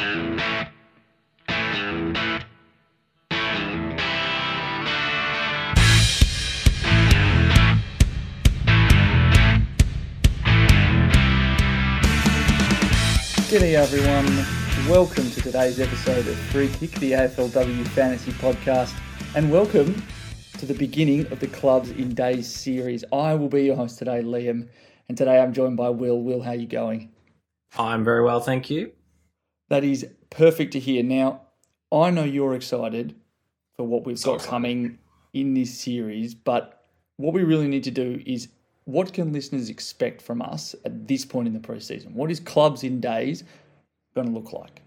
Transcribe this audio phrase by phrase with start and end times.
[0.00, 0.14] G'day
[13.74, 14.24] everyone,
[14.88, 18.98] welcome to today's episode of Free Kick, the AFLW Fantasy Podcast,
[19.34, 20.02] and welcome
[20.56, 23.04] to the beginning of the Clubs in Days series.
[23.12, 24.66] I will be your host today, Liam,
[25.10, 26.22] and today I'm joined by Will.
[26.22, 27.12] Will, how are you going?
[27.76, 28.92] I'm very well, thank you.
[29.70, 31.02] That is perfect to hear.
[31.02, 31.42] Now,
[31.90, 33.14] I know you're excited
[33.76, 34.98] for what we've So got coming
[35.32, 36.84] in this series, but
[37.16, 38.48] what we really need to do is
[38.84, 42.12] what can listeners expect from us at this point in the preseason?
[42.12, 43.44] What is Clubs in Days
[44.14, 44.82] going to look like?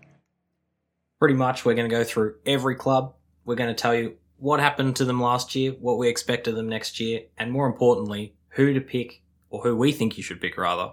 [1.20, 3.16] Pretty much, we're going to go through every club.
[3.46, 6.56] We're going to tell you what happened to them last year, what we expect of
[6.56, 10.42] them next year, and more importantly, who to pick, or who we think you should
[10.42, 10.92] pick rather,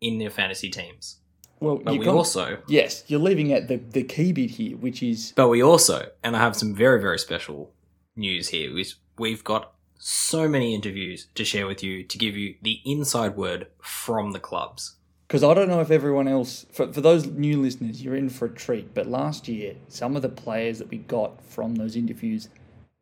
[0.00, 1.20] in their fantasy teams.
[1.62, 5.02] Well, But we got- also, Yes, you're leaving out the, the key bit here, which
[5.02, 7.72] is but we also, and I have some very, very special
[8.16, 12.56] news here, is we've got so many interviews to share with you to give you
[12.62, 14.96] the inside word from the clubs.
[15.28, 18.46] because I don't know if everyone else, for, for those new listeners, you're in for
[18.46, 18.92] a treat.
[18.94, 22.48] But last year, some of the players that we got from those interviews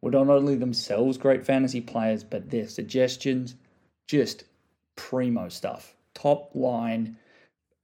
[0.03, 3.55] were not only themselves great fantasy players, but their suggestions
[4.07, 4.45] just
[4.97, 5.97] primo stuff.
[6.15, 7.17] Top line,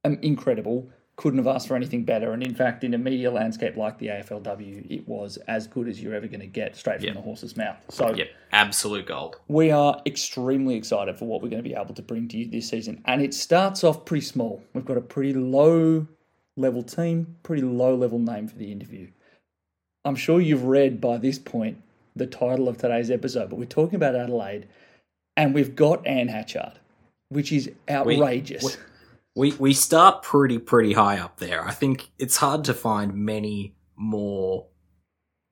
[0.07, 0.87] Um, incredible.
[1.17, 2.31] Couldn't have asked for anything better.
[2.33, 5.99] And in fact, in a media landscape like the AFLW, it was as good as
[6.01, 7.13] you're ever going to get straight from Yeah.
[7.13, 7.77] the horse's mouth.
[7.89, 9.37] So Yep, absolute gold.
[9.47, 12.45] we are extremely excited for what we're going to be able to bring to you
[12.45, 13.01] this season.
[13.05, 14.61] And it starts off pretty small.
[14.73, 16.05] We've got a pretty low
[16.55, 19.07] level team, pretty low level name for the interview.
[20.05, 21.81] I'm sure you've read by this point
[22.15, 24.67] the title of today's episode, but we're talking about Adelaide
[25.35, 26.73] and we've got Anne Hatchard,
[27.29, 28.63] which is outrageous.
[28.63, 28.75] we- We
[29.37, 31.63] we we start pretty pretty high up there.
[31.63, 34.65] I think it's hard to find many more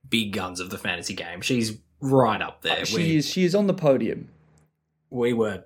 [0.10, 1.42] big guns of the fantasy game.
[1.42, 2.84] She's right up there.
[2.86, 4.30] she we, is she is on the podium.
[5.12, 5.64] we were.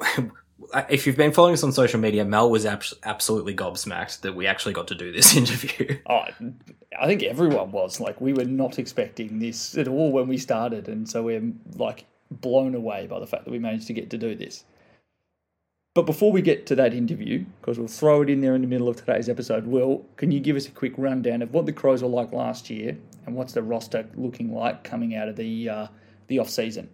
[0.90, 4.48] if you've been following us on social media, Mel was abs- absolutely gobsmacked that we
[4.48, 5.98] actually got to do this interview.
[6.06, 6.24] Oh,
[6.98, 10.88] I think everyone was like we were not expecting this at all when we started,
[10.88, 14.18] and so we're like blown away by the fact that we managed to get to
[14.18, 14.64] do this.
[15.94, 18.66] But before we get to that interview, because we'll throw it in there in the
[18.66, 21.72] middle of today's episode, Will, can you give us a quick rundown of what the
[21.72, 25.68] Crows were like last year and what's the roster looking like coming out of the
[25.68, 25.86] uh,
[26.26, 26.90] the off season?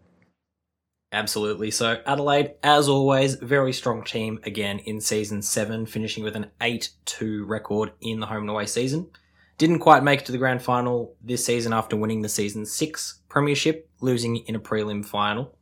[1.13, 1.71] Absolutely.
[1.71, 7.47] So Adelaide, as always, very strong team again in season seven, finishing with an eight-two
[7.47, 9.09] record in the home and away season.
[9.57, 13.21] Didn't quite make it to the grand final this season after winning the season six
[13.29, 15.57] premiership, losing in a prelim final.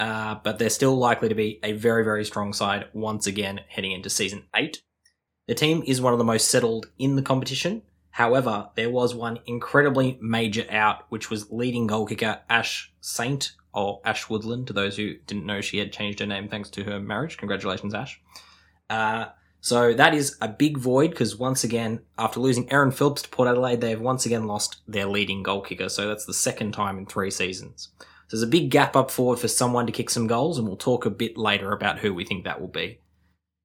[0.00, 3.92] Uh, but they're still likely to be a very, very strong side once again heading
[3.92, 4.82] into season eight.
[5.46, 7.82] The team is one of the most settled in the competition.
[8.08, 14.00] However, there was one incredibly major out, which was leading goal kicker Ash Saint, or
[14.06, 16.98] Ash Woodland, to those who didn't know she had changed her name thanks to her
[16.98, 17.36] marriage.
[17.36, 18.18] Congratulations, Ash.
[18.88, 19.26] Uh,
[19.60, 23.48] so that is a big void because once again, after losing Erin Phillips to Port
[23.48, 25.90] Adelaide, they have once again lost their leading goal kicker.
[25.90, 27.90] So that's the second time in three seasons.
[28.30, 31.04] There's a big gap up forward for someone to kick some goals, and we'll talk
[31.04, 33.00] a bit later about who we think that will be.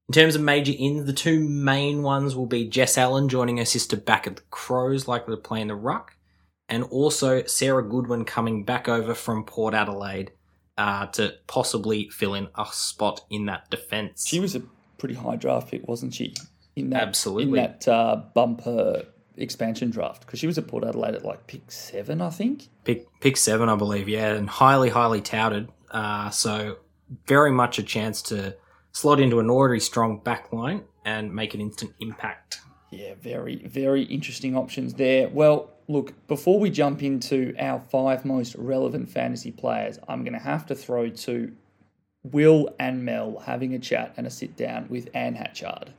[0.10, 3.66] In terms of major ins, the two main ones will be Jess Allen joining her
[3.66, 6.16] sister back at the Crows, likely to play in the ruck,
[6.70, 10.32] and also Sarah Goodwin coming back over from Port Adelaide
[10.78, 14.28] uh, to possibly fill in a spot in that defence.
[14.28, 14.62] She was a
[14.98, 16.36] pretty high draft pick, wasn't she?
[16.76, 17.60] In that, Absolutely.
[17.60, 19.06] In that uh, bumper
[19.38, 22.70] expansion draft, because she was at Port Adelaide at like pick seven, I think.
[22.84, 25.70] pick pick seven, I believe, yeah, and highly, highly touted.
[25.92, 26.78] Uh, so
[27.28, 28.56] very much a chance to
[28.92, 32.60] slot into an already strong back line and make an instant impact.
[32.92, 35.28] Yeah, very, very interesting options there.
[35.28, 40.40] Well, look, before we jump into our five most relevant fantasy players, I'm going to
[40.40, 41.52] have to throw to
[42.24, 45.94] Will and Mel having a chat and a sit down with Anne Hatchard.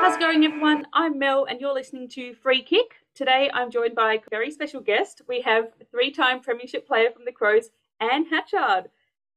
[0.00, 0.86] How's it going, everyone?
[0.94, 2.94] I'm Mel, and you're listening to Free Kick.
[3.14, 5.20] Today, I'm joined by a very special guest.
[5.28, 7.68] We have three-time Premiership player from the Crows,
[8.00, 8.88] Anne Hatchard.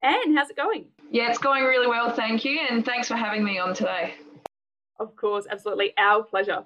[0.01, 0.86] Anne, how's it going?
[1.12, 4.13] Yeah, it's going really well, thank you, and thanks for having me on today.
[5.01, 6.63] Of course, absolutely, our pleasure.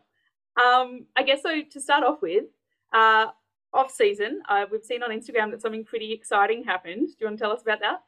[0.64, 1.64] Um, I guess so.
[1.64, 2.46] To start off with,
[2.94, 3.26] uh,
[3.74, 7.08] off season, uh, we've seen on Instagram that something pretty exciting happened.
[7.08, 8.04] Do you want to tell us about that?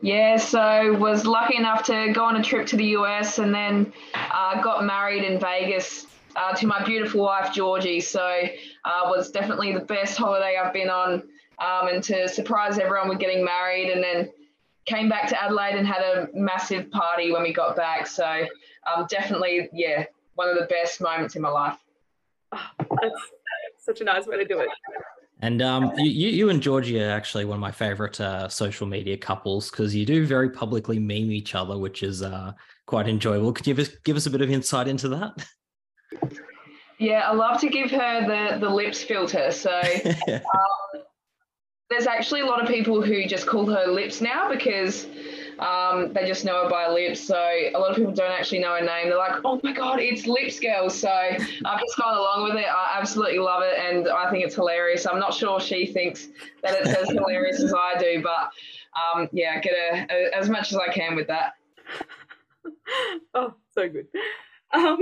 [0.00, 3.92] Yeah, so was lucky enough to go on a trip to the US and then
[4.14, 6.06] uh, got married in Vegas
[6.36, 8.00] uh, to my beautiful wife Georgie.
[8.00, 8.22] So
[8.84, 11.24] uh, was definitely the best holiday I've been on,
[11.58, 14.30] um, and to surprise everyone with getting married and then
[14.86, 18.06] came back to Adelaide and had a massive party when we got back.
[18.06, 18.46] So
[18.86, 20.04] um, definitely, yeah,
[20.34, 21.76] one of the best moments in my life.
[22.52, 22.60] Oh,
[23.02, 23.20] that's
[23.78, 24.68] such a nice way to do it.
[25.40, 29.16] And um, you, you and Georgie are actually one of my favorite uh, social media
[29.16, 32.52] couples because you do very publicly meme each other, which is uh,
[32.86, 33.52] quite enjoyable.
[33.52, 35.46] Could you give us, give us a bit of insight into that?
[36.98, 39.52] Yeah, I love to give her the the lips filter.
[39.52, 39.70] So
[40.28, 41.02] um,
[41.90, 45.06] there's actually a lot of people who just call her lips now because
[45.58, 47.20] um, they just know her by lips.
[47.20, 49.08] So a lot of people don't actually know her name.
[49.08, 50.88] They're like, oh my God, it's Lips Girl.
[50.88, 52.66] So I've just gone along with it.
[52.66, 53.78] I absolutely love it.
[53.78, 55.06] And I think it's hilarious.
[55.06, 56.28] I'm not sure she thinks
[56.62, 58.50] that it's as hilarious as I do, but
[58.98, 61.52] um, yeah, get a, a, as much as I can with that.
[63.34, 64.06] oh, so good.
[64.72, 64.98] Um,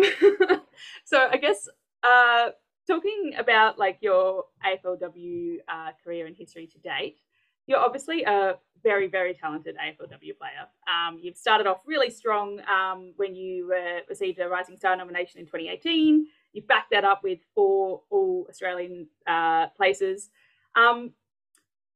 [1.04, 1.68] so I guess
[2.02, 2.50] uh,
[2.86, 7.18] talking about like your AFLW uh, career and history to date,
[7.66, 10.66] you're obviously a very, very talented AFLW player.
[10.86, 15.40] Um, you've started off really strong um, when you uh, received a Rising Star nomination
[15.40, 16.26] in 2018.
[16.52, 20.30] You've backed that up with four All Australian uh, places.
[20.76, 21.12] Um,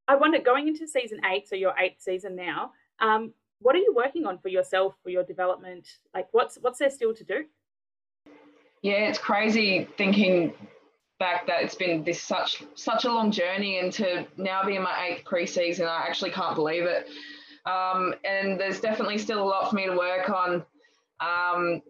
[0.09, 3.95] I wonder, going into season eight, so your eighth season now, um, what are you
[3.95, 5.87] working on for yourself for your development?
[6.13, 7.45] Like, what's what's there still to do?
[8.83, 10.55] Yeah, it's crazy thinking
[11.21, 14.83] back that it's been this such such a long journey and to now be in
[14.83, 17.07] my eighth preseason, I actually can't believe it.
[17.67, 20.65] Um, and there's definitely still a lot for me to work on.
[21.21, 21.83] Um,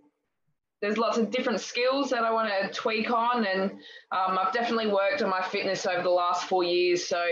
[0.83, 3.71] there's lots of different skills that I want to tweak on, and
[4.13, 7.07] um, I've definitely worked on my fitness over the last four years.
[7.07, 7.23] So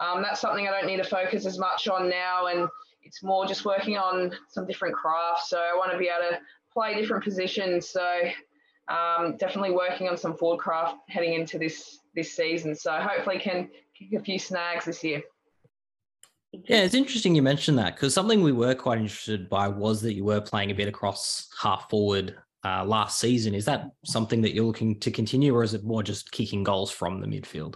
[0.00, 2.68] um, that's something I don't need to focus as much on now, and
[3.02, 5.48] it's more just working on some different crafts.
[5.48, 6.40] So I want to be able to
[6.72, 7.88] play different positions.
[7.88, 8.04] So
[8.88, 12.74] um, definitely working on some forward craft heading into this this season.
[12.74, 15.22] So hopefully can kick a few snags this year.
[16.52, 20.14] Yeah, it's interesting you mentioned that because something we were quite interested by was that
[20.14, 23.54] you were playing a bit across half forward uh, last season.
[23.54, 26.90] Is that something that you're looking to continue, or is it more just kicking goals
[26.90, 27.74] from the midfield?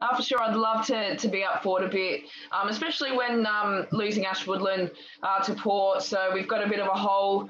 [0.00, 3.46] Uh, for sure, I'd love to, to be up forward a bit, um, especially when
[3.46, 4.90] um, losing Ash Woodland
[5.22, 6.02] uh, to Port.
[6.02, 7.48] So we've got a bit of a hole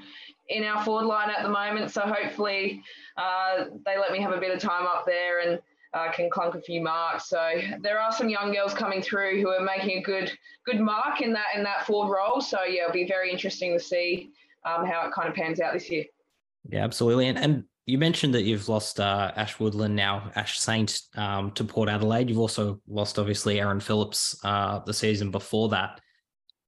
[0.49, 1.91] in our forward line at the moment.
[1.91, 2.83] So hopefully
[3.17, 5.61] uh, they let me have a bit of time up there and
[5.95, 7.29] uh, can clunk a few marks.
[7.29, 7.51] So
[7.81, 10.31] there are some young girls coming through who are making a good
[10.65, 12.41] good mark in that in that forward role.
[12.41, 14.31] So yeah, it'll be very interesting to see
[14.65, 16.05] um, how it kind of pans out this year.
[16.69, 17.29] Yeah, absolutely.
[17.29, 21.65] And and you mentioned that you've lost uh, Ash Woodland now, Ash Saint um, to
[21.65, 22.29] Port Adelaide.
[22.29, 26.01] You've also lost obviously Erin Phillips uh, the season before that.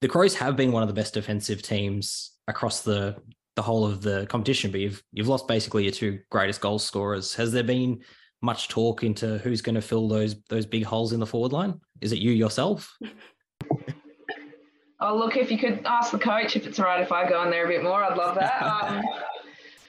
[0.01, 3.17] The Crows have been one of the best defensive teams across the
[3.59, 7.35] the whole of the competition, but you've you've lost basically your two greatest goal scorers.
[7.35, 8.01] Has there been
[8.41, 11.81] much talk into who's going to fill those those big holes in the forward line?
[12.01, 12.97] Is it you yourself?
[15.01, 17.43] oh, look, if you could ask the coach if it's all right if I go
[17.43, 18.63] in there a bit more, I'd love that.
[18.63, 19.03] Um,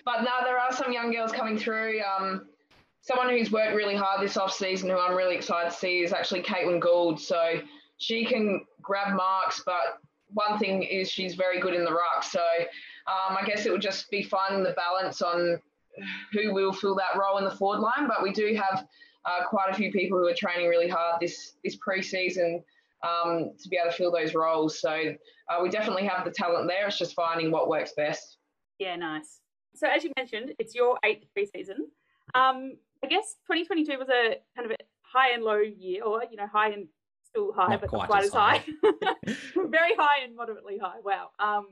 [0.03, 2.01] but now there are some young girls coming through.
[2.01, 2.47] Um,
[3.01, 6.11] someone who's worked really hard this off season, who I'm really excited to see, is
[6.11, 7.19] actually Caitlin Gould.
[7.19, 7.61] So
[7.97, 9.99] she can grab marks, but
[10.33, 12.23] one thing is she's very good in the ruck.
[12.23, 12.41] So
[13.09, 15.59] um, I guess it would just be finding the balance on
[16.31, 18.07] who will fill that role in the forward line.
[18.07, 18.85] But we do have
[19.25, 22.63] uh, quite a few people who are training really hard this this preseason
[23.03, 24.79] um, to be able to fill those roles.
[24.79, 26.87] So uh, we definitely have the talent there.
[26.87, 28.37] It's just finding what works best.
[28.77, 29.41] Yeah, nice.
[29.75, 31.77] So as you mentioned, it's your eighth preseason.
[32.35, 36.37] Um, I guess 2022 was a kind of a high and low year, or you
[36.37, 36.87] know, high and
[37.23, 38.63] still high, not but not quite as high.
[38.83, 39.35] high.
[39.55, 40.99] Very high and moderately high.
[41.03, 41.29] Wow.
[41.39, 41.67] Um,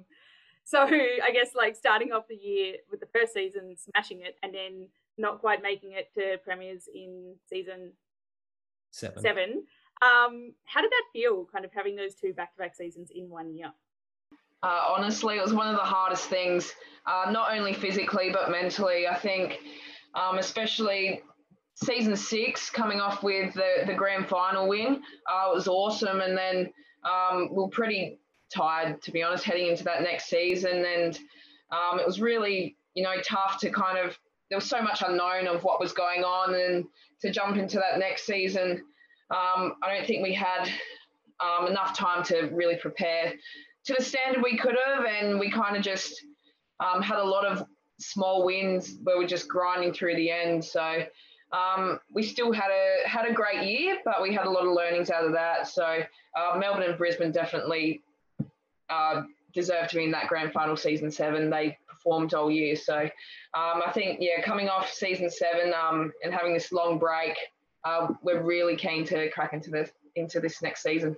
[0.68, 4.54] so I guess like starting off the year with the first season smashing it and
[4.54, 7.94] then not quite making it to premiers in season
[8.92, 9.24] seven.
[9.24, 9.64] Seven.
[10.02, 13.72] Um, how did that feel, kind of having those two back-to-back seasons in one year?
[14.62, 16.74] Uh, honestly, it was one of the hardest things,
[17.06, 19.08] uh, not only physically but mentally.
[19.08, 19.60] I think,
[20.16, 21.22] um, especially
[21.76, 26.20] season six, coming off with the, the grand final win, uh, it was awesome.
[26.20, 26.74] And then
[27.06, 28.20] um, we are pretty
[28.54, 30.86] tired, to be honest, heading into that next season.
[30.86, 31.20] And
[31.72, 34.18] um, it was really, you know, tough to kind of,
[34.50, 36.56] there was so much unknown of what was going on.
[36.56, 36.86] And
[37.22, 38.84] to jump into that next season,
[39.32, 40.70] um, I don't think we had
[41.40, 43.34] um, enough time to really prepare
[43.86, 45.06] to the standard we could have.
[45.06, 46.26] And we kind of just
[46.80, 47.66] um, had a lot of
[48.00, 50.64] small wins where we're just grinding through the end.
[50.64, 51.04] So,
[51.52, 54.74] um, we still had a had a great year, but we had a lot of
[54.74, 55.68] learnings out of that.
[55.68, 58.02] So uh, Melbourne and Brisbane definitely
[58.90, 61.50] uh, deserve to be in that grand final season seven.
[61.50, 62.76] They performed all year.
[62.76, 67.36] So um, I think, yeah, coming off season seven um, and having this long break,
[67.84, 71.16] uh, we're really keen to crack into this into this next season.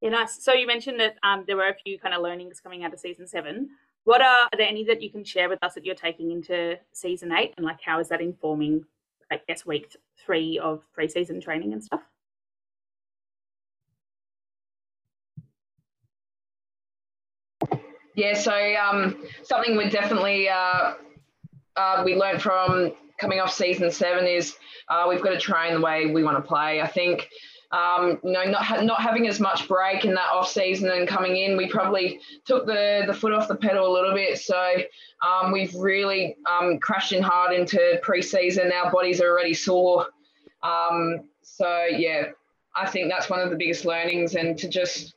[0.00, 0.42] Yeah, nice.
[0.44, 3.00] So you mentioned that um, there were a few kind of learnings coming out of
[3.00, 3.70] season seven.
[4.04, 6.78] What are, are there any that you can share with us that you're taking into
[6.92, 8.84] season eight, and like how is that informing,
[9.32, 12.02] I guess, week three of pre-season training and stuff?
[18.16, 20.94] Yeah, so um, something we definitely uh,
[21.76, 24.56] uh, we learned from coming off season seven is
[24.88, 26.80] uh, we've got to train the way we want to play.
[26.80, 27.28] I think
[27.72, 31.06] um, you know, not ha- not having as much break in that off season and
[31.06, 34.38] coming in, we probably took the the foot off the pedal a little bit.
[34.38, 34.76] So
[35.22, 38.72] um, we've really um, crashed in hard into preseason.
[38.72, 40.06] Our bodies are already sore.
[40.62, 42.28] Um, so yeah,
[42.74, 45.15] I think that's one of the biggest learnings, and to just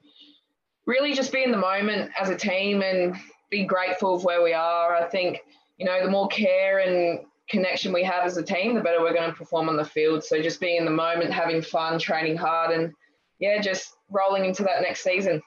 [0.89, 3.15] really just be in the moment as a team and
[3.51, 4.95] be grateful of where we are.
[4.95, 5.39] I think
[5.77, 9.13] you know the more care and connection we have as a team, the better we're
[9.13, 10.23] going to perform on the field.
[10.23, 12.91] So just being in the moment, having fun, training hard, and
[13.39, 15.41] yeah, just rolling into that next season.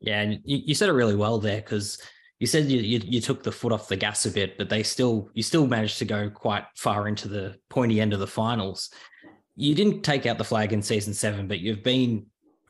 [0.00, 2.00] Yeah, and you, you said it really well there because
[2.40, 4.82] you said you, you, you took the foot off the gas a bit, but they
[4.82, 8.90] still you still managed to go quite far into the pointy end of the finals.
[9.54, 12.26] You didn't take out the flag in season seven, but you've been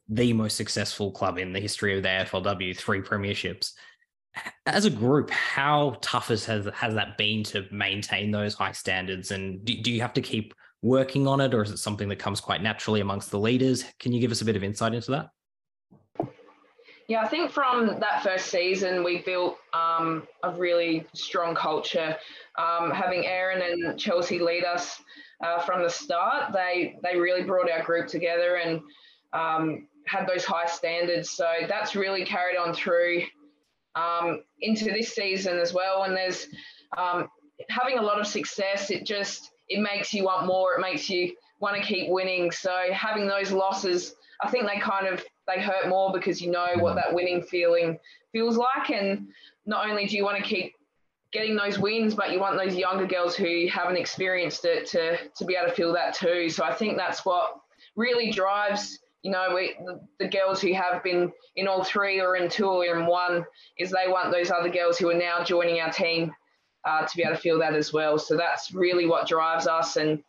[0.09, 3.73] the most successful club in the history of the AFLW, three premierships
[4.67, 9.31] as a group, how tough has has that been to maintain those high standards?
[9.31, 12.19] And do, do you have to keep working on it, or is it something that
[12.19, 13.85] comes quite naturally amongst the leaders?
[13.99, 15.31] Can you give us a bit of insight into that?
[17.09, 22.15] Yeah, I think from that first season, we built um, a really strong culture.
[22.59, 25.01] Um, having Erin and Chelsea lead us
[25.43, 28.81] uh, from the start, they they really brought our group together and
[29.33, 31.31] um, had those high standards.
[31.31, 33.23] So that's really carried on through
[33.95, 36.05] um, into this season as well.
[36.05, 36.47] And there's
[36.97, 37.29] um,
[37.69, 38.91] having a lot of success.
[38.91, 40.75] It just it makes you want more.
[40.75, 42.51] It makes you want to keep winning.
[42.51, 46.69] So having those losses, I think they kind of they hurt more because you know
[46.77, 47.99] what that winning feeling
[48.33, 48.91] feels like.
[48.91, 49.29] And
[49.67, 50.75] not only do you want to keep
[51.33, 55.45] getting those wins, but you want those younger girls who haven't experienced it to to
[55.45, 56.49] be able to feel that too.
[56.49, 57.57] So I think that's what
[57.97, 59.77] really drives you know, we,
[60.19, 63.45] the, girls who have been in all three or in two or in one,
[63.79, 66.33] is they want those other girls who are now joining our team
[66.85, 68.19] uh, to be able to feel that as well.
[68.19, 70.23] So that's really what drives us, and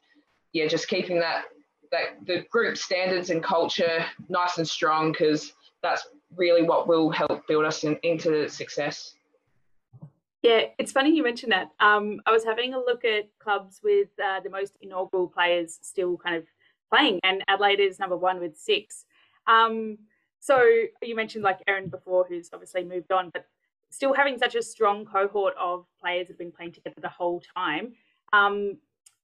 [0.53, 1.45] yeah, just keeping that
[1.91, 7.47] that the group standards and culture nice and strong because that's really what will help
[7.47, 9.15] build us in, into success.
[10.41, 11.71] Yeah, it's funny you mentioned that.
[11.79, 16.17] Um, I was having a look at clubs with uh, the most inaugural players still
[16.17, 16.45] kind of
[16.89, 19.05] playing, and Adelaide is number one with six.
[19.47, 19.97] Um,
[20.39, 20.63] so
[21.01, 23.45] you mentioned like Erin before, who's obviously moved on, but
[23.89, 27.41] still having such a strong cohort of players that have been playing together the whole
[27.55, 27.93] time.
[28.33, 28.77] Um,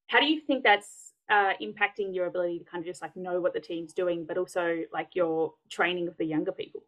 [0.07, 3.39] how do you think that's uh, impacting your ability to kind of just like know
[3.39, 6.84] what the team's doing, but also like your training of the younger people?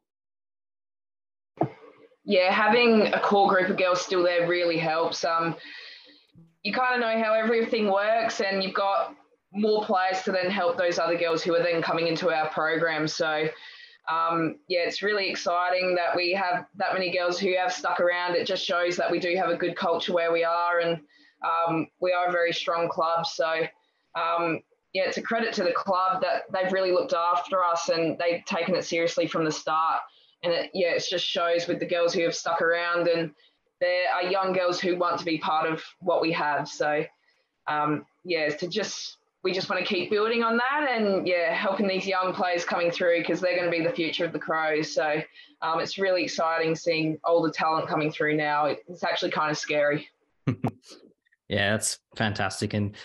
[2.25, 5.24] Yeah, having a core group of girls still there really helps.
[5.24, 5.55] Um,
[6.63, 9.15] you kind of know how everything works, and you've got
[9.57, 13.07] more players to then help those other girls who are then coming into our program.
[13.07, 13.47] So,
[14.09, 18.35] um, yeah, it's really exciting that we have that many girls who have stuck around.
[18.35, 21.01] It just shows that we do have a good culture where we are, and
[21.43, 23.25] um, we are a very strong club.
[23.25, 23.63] So,
[24.15, 24.61] um,
[24.93, 28.43] yeah, it's a credit to the club that they've really looked after us and they've
[28.45, 29.99] taken it seriously from the start.
[30.43, 33.31] And it, yeah, it just shows with the girls who have stuck around, and
[33.81, 36.67] there are young girls who want to be part of what we have.
[36.67, 37.03] So,
[37.67, 41.88] um, yeah, to just we just want to keep building on that and yeah, helping
[41.88, 44.94] these young players coming through because they're going to be the future of the Crows.
[44.94, 45.22] So
[45.62, 48.65] um, it's really exciting seeing all the talent coming through now.
[48.65, 50.08] It's actually kind of scary.
[51.48, 52.74] yeah, that's fantastic.
[52.74, 52.96] And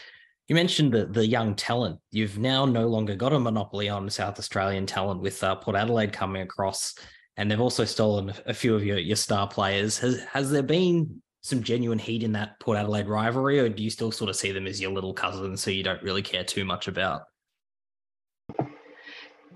[0.48, 1.98] you mentioned the the young talent.
[2.10, 6.12] You've now no longer got a monopoly on South Australian talent with uh, Port Adelaide
[6.12, 6.94] coming across,
[7.36, 9.98] and they've also stolen a few of your, your star players.
[9.98, 13.90] Has has there been some genuine heat in that Port Adelaide rivalry, or do you
[13.90, 16.64] still sort of see them as your little cousins, so you don't really care too
[16.64, 17.22] much about?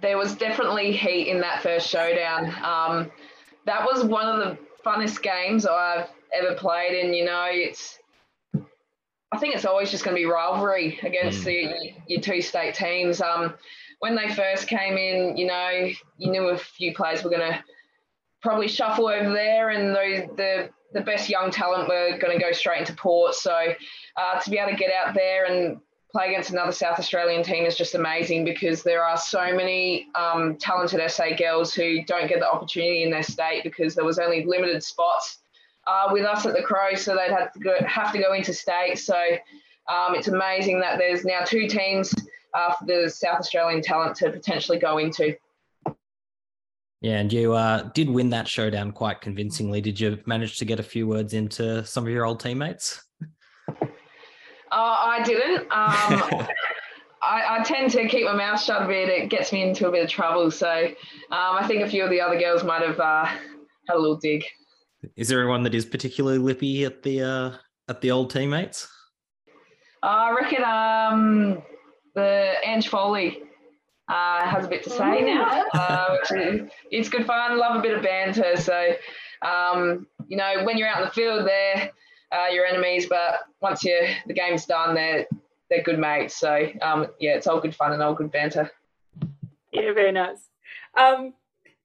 [0.01, 2.47] There was definitely heat in that first showdown.
[2.63, 3.11] Um,
[3.65, 7.99] that was one of the funnest games I've ever played, and you know, it's.
[9.33, 11.45] I think it's always just going to be rivalry against mm.
[11.45, 13.21] the, your two state teams.
[13.21, 13.55] Um,
[13.99, 17.63] when they first came in, you know, you knew a few players were going to
[18.41, 22.53] probably shuffle over there, and those the the best young talent were going to go
[22.53, 23.35] straight into Port.
[23.35, 23.55] So
[24.17, 25.79] uh, to be able to get out there and
[26.11, 30.57] play against another South Australian team is just amazing because there are so many um,
[30.57, 34.45] talented SA girls who don't get the opportunity in their state because there was only
[34.45, 35.39] limited spots
[35.87, 38.53] uh, with us at the Crows, so they'd have to go, have to go into
[38.55, 38.99] state.
[38.99, 39.15] So
[39.89, 42.15] um, it's amazing that there's now two teams
[42.55, 45.37] uh, for the South Australian talent to potentially go into.
[47.01, 49.81] Yeah, and you uh, did win that showdown quite convincingly.
[49.81, 53.03] Did you manage to get a few words into some of your old teammates?
[53.69, 53.75] Uh,
[54.73, 55.61] I didn't.
[55.63, 55.69] Um,
[57.23, 59.09] I, I, tend to keep my mouth shut a bit.
[59.09, 60.51] It gets me into a bit of trouble.
[60.51, 60.95] So um,
[61.31, 64.45] I think a few of the other girls might have uh, had a little dig.
[65.17, 67.53] Is there anyone that is particularly lippy at the uh,
[67.89, 68.89] at the old teammates?
[70.03, 71.63] Uh, I reckon um,
[72.15, 73.43] the Ange Foley
[74.09, 75.65] uh, has a bit to say now.
[75.75, 76.17] Uh,
[76.91, 77.59] it's good fun.
[77.59, 78.57] Love a bit of banter.
[78.57, 78.93] So,
[79.43, 81.91] um, you know, when you're out in the field, they're
[82.33, 85.27] uh, your enemies, but once you the game's done, they're
[85.69, 86.37] they're good mates.
[86.37, 88.71] So, um, yeah, it's all good fun and all good banter.
[89.73, 90.49] Yeah, very nice.
[90.97, 91.35] Um,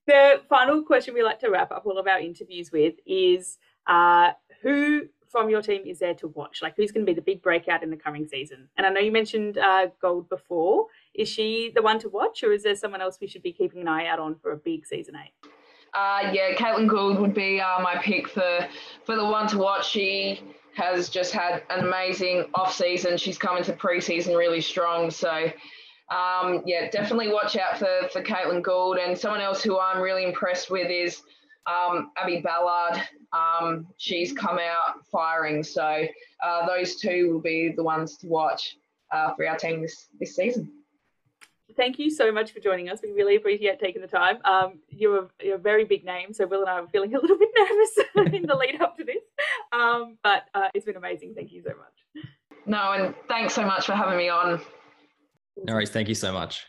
[0.06, 4.32] the final question we like to wrap up all of our interviews with is uh,
[4.62, 6.60] who from your team is there to watch?
[6.62, 8.68] Like, who's going to be the big breakout in the coming season?
[8.76, 10.86] And I know you mentioned uh, Gould before.
[11.14, 13.80] Is she the one to watch, or is there someone else we should be keeping
[13.82, 15.32] an eye out on for a big season eight?
[15.94, 18.66] Uh, yeah, Caitlin Gould would be uh, my pick for
[19.04, 19.90] for the one to watch.
[19.90, 20.40] She
[20.74, 23.18] has just had an amazing off season.
[23.18, 25.10] She's come into preseason really strong.
[25.10, 25.50] So
[26.10, 30.24] um, yeah, definitely watch out for for Caitlin Gould and someone else who I'm really
[30.24, 31.22] impressed with is
[31.66, 33.02] um, Abby Ballard.
[33.34, 35.62] Um, she's come out firing.
[35.62, 36.06] So
[36.42, 38.78] uh, those two will be the ones to watch
[39.10, 40.72] uh, for our team this this season
[41.76, 43.00] thank you so much for joining us.
[43.02, 44.38] We really appreciate taking the time.
[44.44, 47.20] Um, you're, a, you're a very big name, so Will and I were feeling a
[47.20, 49.22] little bit nervous in the lead up to this.
[49.72, 51.34] Um, but uh, it's been amazing.
[51.34, 52.24] Thank you so much.
[52.66, 54.60] No, and thanks so much for having me on.
[55.64, 55.90] No worries.
[55.90, 56.66] Thank you so much.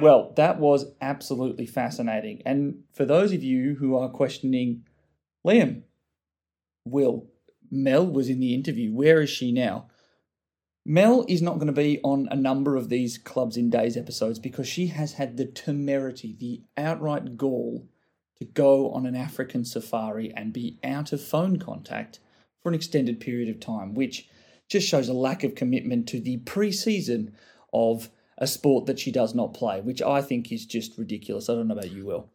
[0.00, 2.40] Well, that was absolutely fascinating.
[2.46, 4.84] And for those of you who are questioning,
[5.46, 5.82] Liam,
[6.86, 7.26] Will,
[7.70, 8.92] Mel was in the interview.
[8.92, 9.89] Where is she now?
[10.86, 14.38] Mel is not going to be on a number of these Clubs in Days episodes
[14.38, 17.86] because she has had the temerity, the outright gall
[18.38, 22.18] to go on an African safari and be out of phone contact
[22.62, 24.28] for an extended period of time, which
[24.68, 27.34] just shows a lack of commitment to the pre season
[27.72, 31.50] of a sport that she does not play, which I think is just ridiculous.
[31.50, 32.30] I don't know about you, Will.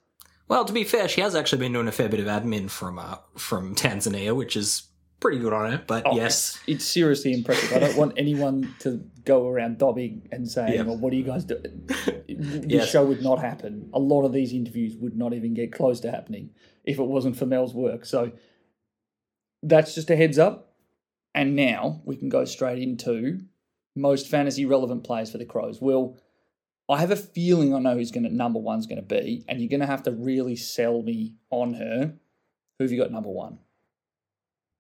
[0.48, 3.00] Well, to be fair, she has actually been doing a fair bit of admin from
[3.00, 4.84] uh, from Tanzania, which is
[5.19, 5.88] pretty good on it.
[5.88, 7.73] But oh, yes, it's, it's, seriously impressive.
[7.73, 11.45] I don't want anyone to go around dobbing and saying, "Well, what are you guys
[11.45, 11.89] doing?"
[12.28, 12.89] This yes.
[12.89, 13.89] show would not happen.
[13.93, 16.49] A lot of these interviews would not even get close to happening
[16.84, 18.04] if it wasn't for Mel's work.
[18.04, 18.34] So
[19.63, 20.73] that's just a heads up.
[21.34, 23.41] And now we can go straight into
[23.95, 25.80] most fantasy relevant players for the Crows.
[25.80, 26.17] Will
[26.88, 29.60] I have a feeling I know who's going to number one's going to be, and
[29.60, 32.13] you're going to have to really sell me on her.
[32.78, 33.60] Who have you got number one?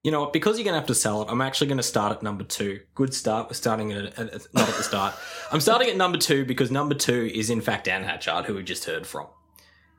[0.05, 0.33] You know what?
[0.33, 2.43] Because you're going to have to sell it, I'm actually going to start at number
[2.43, 2.79] two.
[2.93, 3.47] Good start.
[3.49, 5.15] We're starting at, at, at not at the start.
[5.51, 8.61] I'm starting at number two because number two is in fact Anne Hatchard, who we
[8.61, 9.25] just heard from.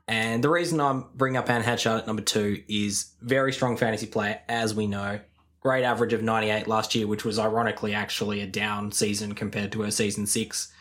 [0.07, 4.07] And the reason I'm bringing up Anne Hatchard at number two is very strong fantasy
[4.07, 5.19] player, as we know.
[5.59, 9.83] Great average of 98 last year, which was ironically actually a down season compared to
[9.83, 10.73] her season six.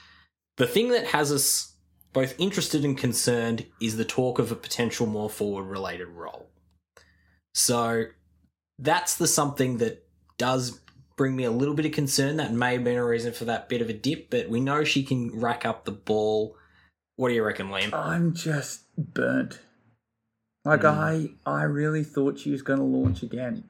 [0.57, 1.73] The thing that has us
[2.13, 6.51] both interested and concerned is the talk of a potential more forward related role.
[7.55, 8.05] So
[8.79, 10.05] that's the something that
[10.38, 10.79] does
[11.15, 12.38] bring me a little bit of concern.
[12.38, 14.83] That may have been a reason for that bit of a dip, but we know
[14.83, 16.55] she can rack up the ball.
[17.15, 17.93] What do you reckon, Liam?
[17.93, 19.59] I'm just burnt.
[20.65, 21.35] Like mm.
[21.45, 23.69] I, I really thought she was going to launch again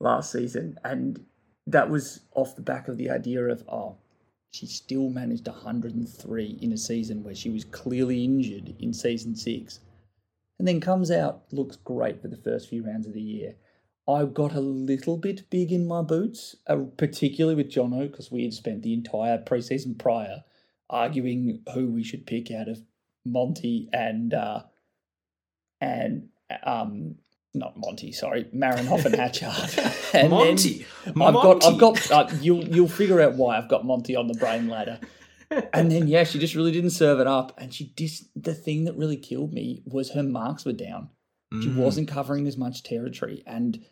[0.00, 1.24] last season, and
[1.66, 3.96] that was off the back of the idea of oh,
[4.50, 9.80] she still managed 103 in a season where she was clearly injured in season six,
[10.58, 13.54] and then comes out looks great for the first few rounds of the year
[14.08, 18.42] I got a little bit big in my boots, uh, particularly with Jono, because we
[18.42, 20.44] had spent the entire preseason prior
[20.90, 22.82] arguing who we should pick out of
[23.24, 24.62] Monty and uh,
[25.80, 26.28] and
[26.64, 27.16] um
[27.54, 29.94] not Monty, sorry, Marinoff and Hatchard.
[30.14, 34.16] and Monty, I've got I've got uh, you'll you'll figure out why I've got Monty
[34.16, 34.98] on the brain ladder.
[35.72, 38.28] and then yeah, she just really didn't serve it up, and she dis.
[38.36, 41.10] The thing that really killed me was her marks were down.
[41.62, 41.76] She mm.
[41.76, 43.82] wasn't covering as much territory, and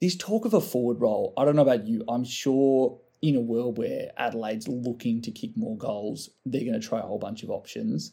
[0.00, 2.04] this talk of a forward role, I don't know about you.
[2.08, 6.86] I'm sure in a world where Adelaide's looking to kick more goals, they're going to
[6.86, 8.12] try a whole bunch of options.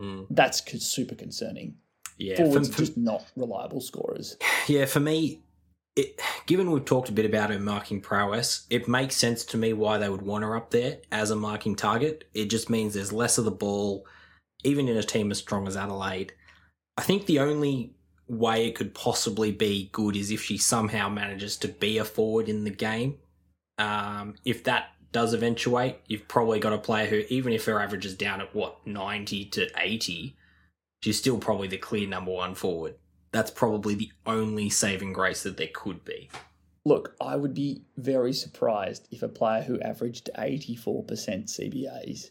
[0.00, 0.26] Mm.
[0.30, 1.76] That's super concerning.
[2.16, 4.36] Yeah, forwards for, for, just not reliable scorers.
[4.66, 5.40] Yeah, for me,
[5.96, 9.72] it, given we've talked a bit about her marking prowess, it makes sense to me
[9.72, 12.24] why they would want her up there as a marking target.
[12.34, 14.04] It just means there's less of the ball,
[14.64, 16.34] even in a team as strong as Adelaide.
[16.98, 17.94] I think the only
[18.28, 22.48] way it could possibly be good is if she somehow manages to be a forward
[22.48, 23.18] in the game.
[23.78, 28.04] Um, if that does eventuate, you've probably got a player who, even if her average
[28.04, 30.36] is down at what, 90 to 80,
[31.02, 32.96] she's still probably the clear number one forward.
[33.32, 36.28] That's probably the only saving grace that there could be.
[36.84, 42.30] Look, I would be very surprised if a player who averaged 84% CBAs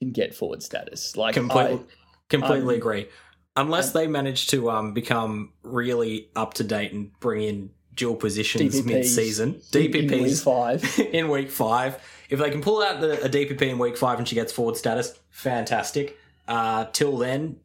[0.00, 1.16] can get forward status.
[1.16, 1.80] Like completely, I,
[2.28, 3.08] completely um, agree.
[3.56, 8.82] Unless they manage to um, become really up to date and bring in dual positions
[8.84, 10.98] mid season, in- in week DPPs five.
[11.12, 11.98] in week five.
[12.30, 14.76] If they can pull out the, a DPP in week five and she gets forward
[14.78, 16.18] status, fantastic.
[16.48, 17.56] Uh, till then,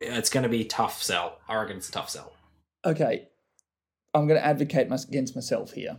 [0.00, 1.38] it's going to be tough sell.
[1.48, 2.32] I reckon it's a tough sell.
[2.84, 3.28] okay,
[4.14, 5.98] I'm going to advocate against myself here.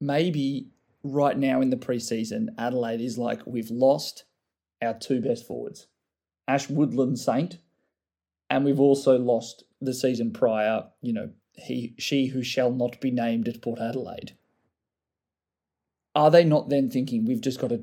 [0.00, 0.68] Maybe
[1.02, 4.24] right now in the preseason, Adelaide is like, we've lost
[4.82, 5.88] our two best forwards,
[6.46, 7.58] Ash Woodland Saint,
[8.50, 13.10] and we've also lost the season prior, you know, he she who shall not be
[13.10, 14.32] named at Port Adelaide.
[16.14, 17.82] Are they not then thinking we've just got a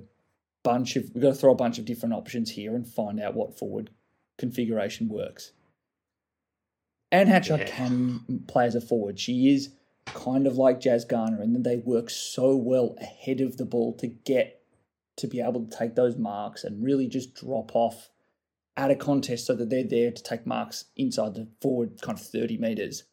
[0.63, 3.33] bunch of we've got to throw a bunch of different options here and find out
[3.35, 3.89] what forward
[4.37, 5.53] configuration works?
[7.11, 7.67] Anne Hatchard Yeah.
[7.67, 9.17] can play as a forward.
[9.17, 9.69] She is
[10.05, 13.93] kind of like Jazz Garner, and then they work so well ahead of the ball
[13.93, 14.61] to get
[15.15, 18.09] to be able to take those marks and really just drop off
[18.77, 22.23] at a contest so that they're there to take marks inside the forward kind of
[22.25, 23.03] 30 meters.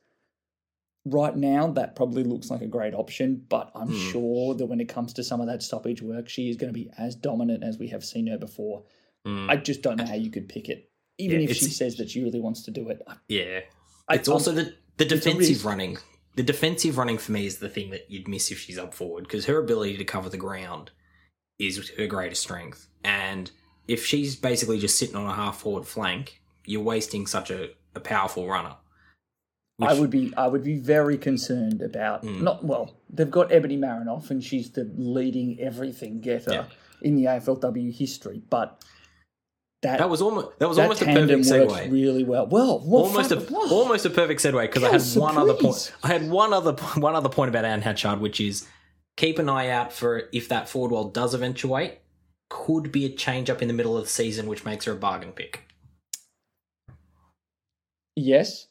[1.06, 4.10] Right now, that probably looks like a great option, but I'm Hmm.
[4.12, 6.78] sure that when it comes to some of that stoppage work, she is going to
[6.78, 8.84] be as dominant as we have seen her before.
[9.26, 10.90] Mm, I just don't know how you could pick it.
[11.18, 13.02] Even Yeah, if she says that she really wants to do it.
[13.28, 13.60] Yeah.
[14.08, 15.98] I- It's also the, the defensive running.
[16.36, 19.24] The defensive running for me is the thing that you'd miss if she's up forward
[19.24, 20.90] because her ability to cover the ground
[21.58, 22.88] is her greatest strength.
[23.04, 23.50] And
[23.88, 28.00] if she's basically just sitting on a half forward flank, you're wasting such a, a
[28.00, 28.76] powerful runner.
[29.80, 32.42] I would be I would be very concerned about Mm.
[32.42, 36.64] not well, they've got Ebony Marinoff and she's the leading everything getter Yeah.
[37.02, 38.80] in the AFLW history, but
[39.82, 41.90] that That was almost that was that almost a perfect segue.
[41.90, 42.46] really well.
[42.46, 45.54] Well, what almost a fuck- almost a perfect segue because I had Kelsey, one other
[45.54, 45.92] point.
[46.04, 48.66] I had one other one other point about Anne Hatchard, which is
[49.16, 51.98] keep an eye out for if that forward wall does eventuate.
[52.50, 54.96] Could be a change up in the middle of the season, which makes her a
[54.96, 55.62] bargain pick.
[58.16, 58.68] yes,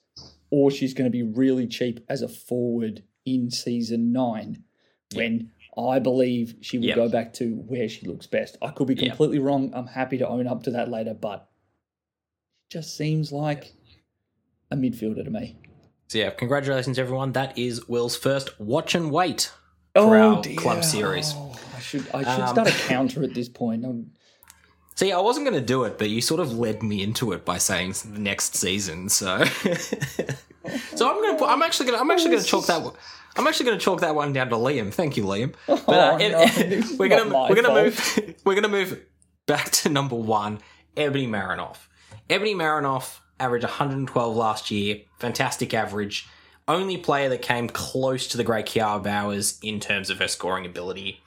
[0.51, 4.63] or she's going to be really cheap as a forward in season nine,
[5.15, 6.95] when I believe she will Yep.
[6.95, 8.57] go back to where she looks best.
[8.61, 9.05] I could be Yep.
[9.07, 9.71] completely wrong.
[9.73, 11.49] I'm happy to own up to that later, but
[12.69, 13.73] it just seems like
[14.71, 15.57] a midfielder to me.
[16.09, 17.31] So yeah, congratulations everyone.
[17.33, 19.51] That is Will's first watch and wait.
[19.95, 21.33] for oh, our club series.
[21.35, 23.85] Oh, should I should Um, start a counter at this point.
[23.85, 24.11] Um,
[24.95, 27.43] See, I wasn't going to do it, but you sort of led me into it
[27.45, 29.09] by saying the next season.
[29.09, 29.43] So,
[30.95, 31.45] so I'm going to.
[31.45, 31.97] I'm actually going.
[31.97, 32.81] to I'm actually going to chalk that.
[32.81, 32.93] one-
[33.35, 34.93] I'm actually going to chalk that one down to Liam.
[34.93, 35.53] Thank you, Liam.
[35.67, 38.99] But uh, Oh, no, this we're gonna we're gonna move we're gonna move
[39.47, 40.59] back to number one,
[40.95, 41.77] Ebony Marinoff.
[42.29, 46.27] Ebony Marinoff averaged 112 last year, fantastic average.
[46.67, 50.65] Only player that came close to the great Kiara Bowers in terms of her scoring
[50.65, 51.19] ability.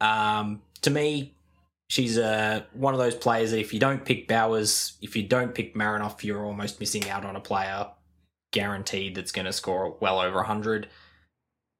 [0.00, 1.34] Um, to me,
[1.88, 5.54] she's uh, one of those players that if you don't pick Bowers, if you don't
[5.54, 7.88] pick Marinoff, you're almost missing out on a player
[8.52, 10.88] guaranteed that's going to score well over 100.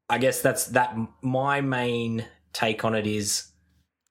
[0.08, 0.96] I guess that's that.
[1.22, 3.48] My main take on it is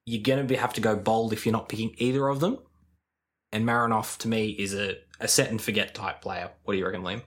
[0.06, 2.60] you're going to have to go bold if you're not picking either of them.
[3.52, 6.52] And Marinoff to me is a, a set and forget type player.
[6.64, 7.22] What do you reckon, Liam?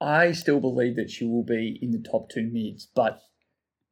[0.00, 3.20] I still believe that she will be in the top two mids, but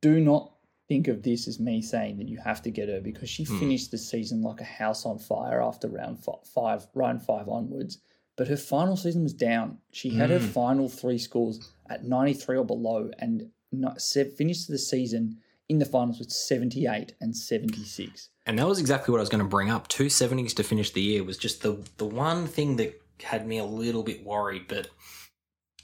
[0.03, 0.56] do not
[0.89, 3.59] think of this as me saying that you have to get her because she Hmm.
[3.59, 7.99] finished the season like a house on fire after round fi- five, round five onwards.
[8.37, 9.79] But her final season was down.
[9.93, 10.47] She had her Hmm.
[10.47, 16.19] final three scores at 93 or below and not, finished the season in the finals
[16.21, 18.29] with 78 and 76.
[18.47, 19.89] And that was exactly what I was going to bring up.
[19.89, 23.59] Two seventies to finish the year was just the the one thing that had me
[23.59, 24.69] a little bit worried.
[24.69, 24.89] But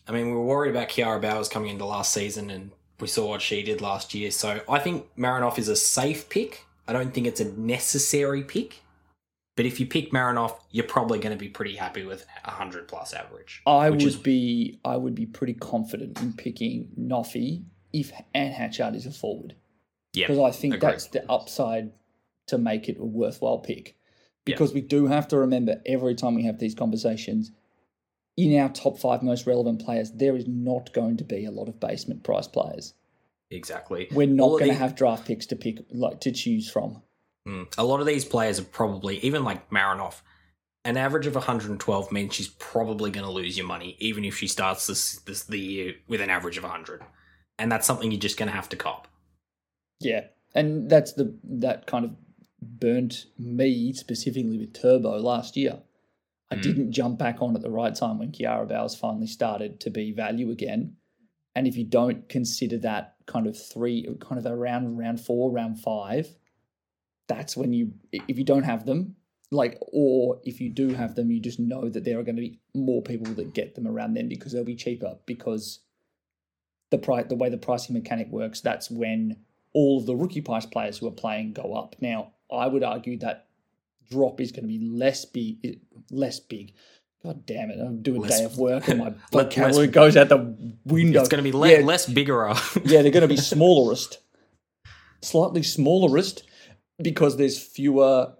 [0.06, 2.70] I mean, we were worried about Kiara Bowers coming into last season, and
[3.02, 4.30] we saw what she did last year.
[4.30, 6.64] So I think Marinoff is a safe pick.
[6.88, 8.80] I don't think it's a necessary pick.
[9.56, 12.88] But if you pick Marinoff, you're probably going to be pretty happy with a hundred
[12.88, 13.60] plus average.
[13.66, 18.94] I would is- be I would be pretty confident in picking Noffy if Anne Hatchard
[18.94, 19.54] is a forward.
[20.14, 20.92] Yeah, because I think agreed.
[20.92, 21.92] that's the upside
[22.46, 23.96] to make it a worthwhile pick.
[24.44, 27.52] Because we do have to remember every time we have these conversations,
[28.36, 31.68] in our top five most relevant players, there is not going to be a lot
[31.68, 32.94] of basement price players.
[33.50, 34.08] exactly.
[34.10, 37.02] We're not going to have draft picks to pick like to choose from.
[37.46, 37.66] Mm.
[37.76, 40.22] A lot of these players are probably, even like Marinoff,
[40.84, 44.46] an average of 112 means she's probably going to lose your money, even if she
[44.46, 47.02] starts this, this the year with an average of 100.
[47.58, 49.06] And that's something you're just going to have to cop.
[50.00, 52.16] Yeah, and that's the that kind of
[52.60, 55.78] burnt me specifically with Turbo last year.
[56.52, 56.62] I Mm.
[56.62, 60.12] didn't jump back on at the right time when Kiara Bowers finally started to be
[60.12, 60.96] value again.
[61.54, 65.80] And if you don't consider that kind of three, kind of around round four, round
[65.80, 66.36] five,
[67.26, 69.16] that's when you, if you don't have them,
[69.50, 72.42] like, or if you do have them, you just know that there are going to
[72.42, 75.80] be more people that get them around then because they'll be cheaper because
[76.90, 79.36] the price, the way the pricing mechanic works, that's when
[79.72, 81.96] all of the rookie price players who are playing go up.
[82.00, 83.46] Now, I would argue that
[84.10, 86.72] drop is going to be less big, less big.
[87.22, 87.78] God damn it!
[87.78, 91.20] I'm doing a Less- day of work and my vocabulary goes out the window.
[91.20, 92.48] It's going to be le- Yeah, less bigger.
[92.84, 94.18] yeah, they're going to be smallerest,
[95.20, 96.42] slightly smallerest,
[97.00, 98.34] because there's fewer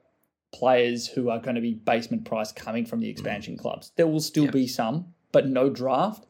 [0.53, 3.11] players who are going to be basement price coming from the mm.
[3.11, 3.93] expansion clubs.
[3.97, 4.51] There will still Yeah.
[4.51, 6.27] be some, but no draft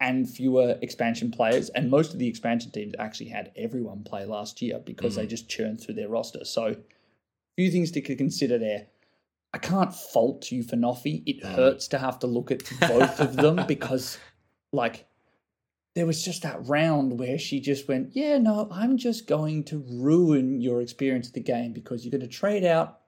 [0.00, 1.70] and fewer expansion players.
[1.70, 5.30] And most of the expansion teams actually had everyone play last year because they mm.
[5.30, 6.44] just churned through their roster.
[6.44, 6.76] So,
[7.56, 8.86] few things to consider there.
[9.54, 11.22] I can't fault you for Noffy.
[11.26, 14.18] It hurts to have to look at both of them because,
[14.72, 15.06] like,
[15.94, 19.84] there was just that round where she just went, Yeah, no, I'm just going to
[19.90, 23.00] ruin your experience of the game because you're going to trade out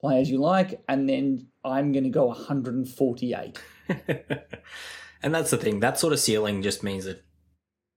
[0.00, 3.58] players you like, and then I'm going to go 148.
[5.22, 5.80] and that's the thing.
[5.80, 7.24] That sort of ceiling just means that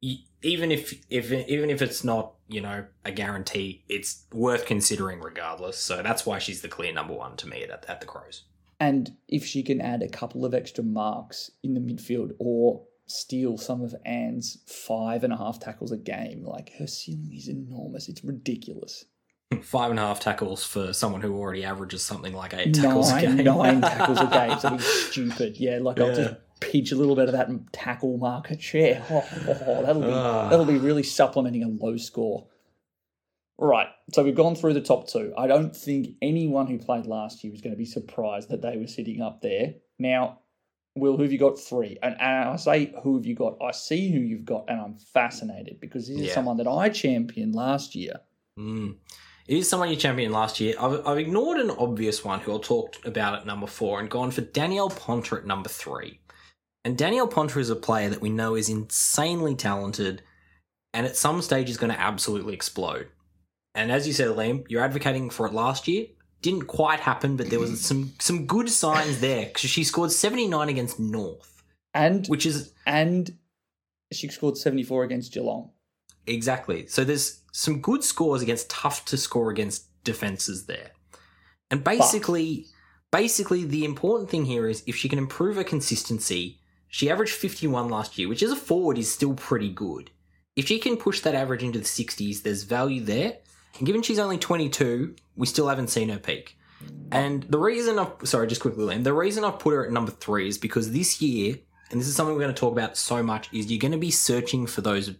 [0.04, 5.20] y- even if if even if it's not you know a guarantee, it's worth considering
[5.20, 5.78] regardless.
[5.78, 8.44] So that's why she's the clear number one to me at, at the Crows.
[8.80, 13.58] And if she can add a couple of extra marks in the midfield or steal
[13.58, 18.08] some of Anne's five and a half tackles a game, like her ceiling is enormous.
[18.08, 19.06] It's ridiculous.
[19.64, 23.20] Five and a half tackles for someone who already averages something like eight tackles a
[23.20, 23.38] game.
[23.38, 24.60] nine tackles a game.
[24.62, 25.58] That'd stupid.
[25.58, 29.04] Yeah, like I'll just pinch a little bit of that tackle market share.
[29.12, 30.50] Oh, that'll be Ah.
[30.50, 32.48] that'll be really supplementing a low score.
[33.58, 35.34] Right, so we've gone through the top two.
[35.38, 38.78] I don't think anyone who played last year was going to be surprised that they
[38.78, 39.74] were sitting up there.
[39.98, 40.40] Now,
[40.96, 41.98] Will, who have you got three?
[42.02, 43.58] And, and I say who have you got?
[43.62, 47.54] I see who you've got, and I'm fascinated because this is someone that I championed
[47.54, 48.22] last year.
[48.58, 48.96] Mm.
[49.48, 50.76] It is someone you championed last year.
[50.80, 54.32] I've, I've ignored an obvious one who I'll talk about at number four and gone
[54.32, 56.20] for Danielle Ponter at number three.
[56.86, 60.22] And Danielle Ponter is a player that we know is insanely talented
[60.94, 63.08] and at some stage is going to absolutely explode.
[63.76, 66.08] And as you said, Liam, you're advocating for it last year.
[66.42, 70.70] Didn't quite happen, but there was some some good signs there because she scored 79
[70.70, 71.64] against North,
[71.94, 73.38] And which is and
[74.12, 75.72] she scored 74 against Geelong.
[76.26, 76.88] Exactly.
[76.88, 80.92] So there's some good scores against tough to score against defenses there.
[81.70, 82.66] And basically
[83.12, 86.60] basically the important thing here is if she can improve her consistency,
[86.90, 90.10] she averaged 51 last year, which as a forward is still pretty good.
[90.56, 93.38] If she can push that average into the 60s, there's value there.
[93.78, 96.58] And given she's only 22, we still haven't seen her peak.
[97.12, 100.12] And the reason I've, sorry, just quickly, Liam, the reason I've put her at number
[100.12, 101.58] three is because this year,
[101.92, 103.98] and this is something we're going to talk about so much, is you're going to
[103.98, 105.12] be searching for those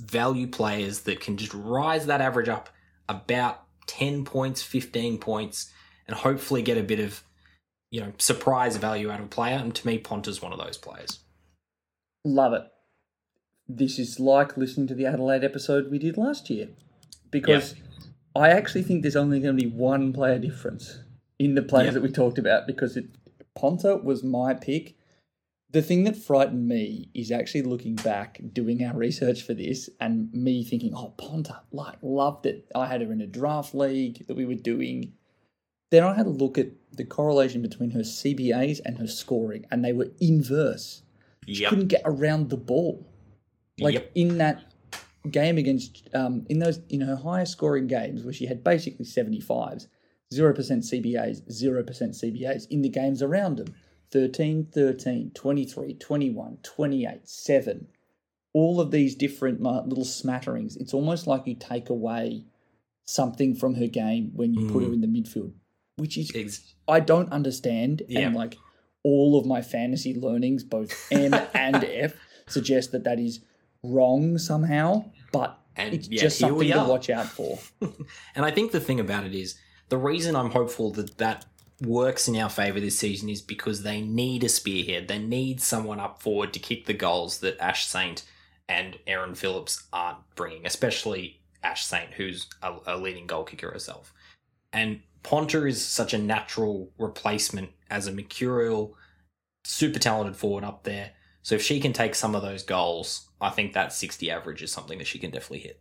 [0.00, 2.70] value players that can just rise that average up
[3.08, 5.72] about 10 points, 15 points,
[6.06, 7.22] and hopefully get a bit of,
[7.90, 9.56] you know, surprise value out of a player.
[9.56, 11.20] And to me, Ponter's one of those players.
[12.24, 12.62] Love it.
[13.68, 16.68] This is like listening to the Adelaide episode we did last year
[17.30, 17.74] because
[18.34, 21.00] I actually think there's only going to be one player difference
[21.38, 21.92] in the players Yeah.
[21.92, 23.06] that we talked about because it,
[23.54, 24.94] Ponter was my pick.
[25.70, 30.32] The thing that frightened me is actually looking back, doing our research for this, and
[30.32, 34.34] me thinking, "Oh, Ponter, like loved it." I had her in a draft league that
[34.34, 35.12] we were doing.
[35.90, 39.84] Then I had a look at the correlation between her CBAs and her scoring, and
[39.84, 41.02] they were inverse
[41.46, 41.70] she Yep.
[41.70, 43.06] couldn't get around the ball.
[43.80, 44.10] Like Yep.
[44.14, 44.62] in that
[45.30, 49.40] game against, um, in those in her highest scoring games where she had basically seventy
[49.40, 49.88] fives,
[50.32, 53.74] zero percent CBAs, zero percent CBAs in the games around them.
[54.10, 57.86] 13, 13, 23, 21, 28, 7.
[58.54, 60.76] All of these different little smatterings.
[60.76, 62.44] It's almost like you take away
[63.04, 64.94] something from her game when you put her Mm.
[64.94, 65.52] in the midfield,
[65.98, 68.02] which is Ex- I don't understand.
[68.08, 68.20] Yeah.
[68.20, 68.56] And like
[69.04, 72.14] all of my fantasy learnings, both M and F,
[72.46, 73.40] suggest that that is
[73.82, 75.04] wrong somehow.
[75.32, 77.58] But And it's yeah, just something to watch out for.
[78.34, 79.58] And I think the thing about it is
[79.88, 81.46] the reason I'm hopeful that that
[81.80, 85.08] works in our favour this season is because they need a spearhead.
[85.08, 88.24] They need someone up forward to kick the goals that Ash Saint
[88.68, 94.12] and Erin Phillips aren't bringing, especially Ash Saint, who's a, a leading goal kicker herself.
[94.72, 98.96] And Ponter is such a natural replacement as a mercurial,
[99.64, 101.12] super talented forward up there.
[101.42, 104.72] So if she can take some of those goals, I think that 60 average is
[104.72, 105.80] something that she can definitely hit.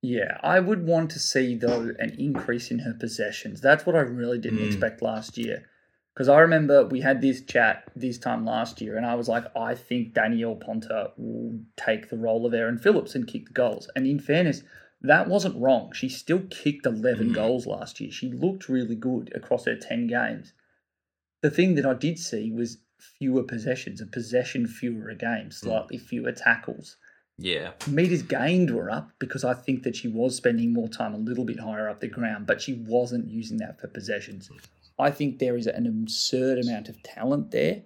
[0.00, 3.60] Yeah, I would want to see though an increase in her possessions.
[3.60, 4.66] That's what I really didn't Mm.
[4.66, 5.68] expect last year.
[6.14, 9.44] Because I remember we had this chat this time last year, and I was like,
[9.56, 13.88] I think Danielle Ponter will take the role of Erin Phillips and kick the goals.
[13.94, 14.62] And in fairness,
[15.00, 15.92] that wasn't wrong.
[15.92, 17.34] She still kicked 11 Mm.
[17.34, 18.10] goals last year.
[18.10, 20.52] She looked really good across her 10 games.
[21.42, 25.98] The thing that I did see was fewer possessions, a possession fewer a game, slightly
[25.98, 26.96] fewer tackles
[27.38, 27.74] Yeah.
[27.86, 31.44] meters gained were up because I think that she was spending more time a little
[31.44, 34.50] bit higher up the ground, but she wasn't using that for possessions.
[34.98, 37.84] I think there is an absurd amount of talent there.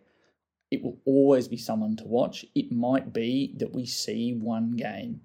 [0.70, 2.46] It will always be someone to watch.
[2.54, 5.20] It might be that we see one game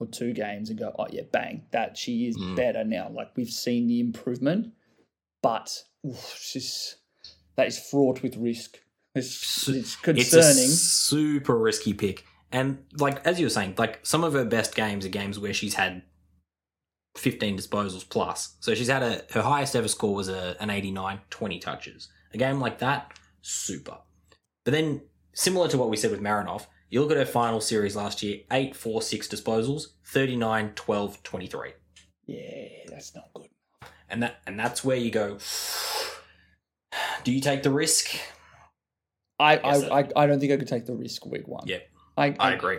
[0.00, 2.56] or two games and go, oh, yeah, bang, that she is Mm.
[2.56, 3.08] better now.
[3.10, 4.72] Like we've seen the improvement,
[5.42, 6.96] but oof, she's,
[7.56, 8.78] that is fraught with risk.
[9.14, 10.68] It's, it's It's concerning.
[10.68, 12.24] super risky pick.
[12.52, 15.52] And like as you were saying, like some of her best games are games where
[15.54, 16.02] she's had
[17.16, 18.56] 15 disposals plus.
[18.60, 22.08] So she's had a her highest ever score was a, an 89, 20 touches.
[22.32, 23.98] A game like that, super.
[24.64, 25.02] But then
[25.34, 28.40] similar to what we said with Marinoff, you look at her final series last year,
[28.50, 31.72] 8 4 6 disposals, 39 12 23.
[32.26, 33.48] yeah, that's not good.
[34.08, 35.38] And that and that's where you go
[37.24, 38.16] do you take the risk?
[39.38, 41.66] I, I, I, I don't think I could take the risk week one.
[41.66, 41.78] Yeah,
[42.16, 42.78] I, I agree.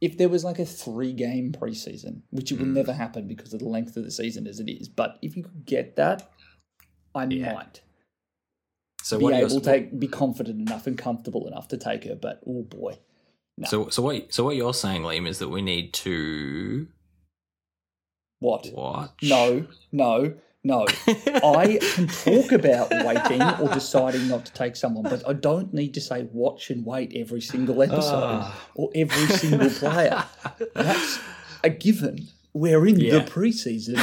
[0.00, 2.72] If there was like a three game preseason, which it will Mm.
[2.74, 5.42] never happen because of the length of the season as it is, but if you
[5.42, 6.30] could get that,
[7.14, 7.52] I Yeah.
[7.52, 7.82] might
[9.02, 12.14] So be able to take, be confident enough and comfortable enough to take her.
[12.14, 12.98] But oh boy,
[13.58, 13.68] No.
[13.68, 16.86] So so what so what you're saying, Liam, is that we need to
[18.40, 18.66] what?
[18.72, 20.34] watch No, no,
[20.64, 20.86] no.
[21.06, 25.94] I can talk about waiting or deciding not to take someone, but I don't need
[25.94, 28.68] to say watch and wait every single episode Ah.
[28.74, 30.24] or every single player.
[30.74, 31.18] That's
[31.62, 32.28] a given.
[32.54, 33.18] We're in Yeah.
[33.20, 33.96] the preseason.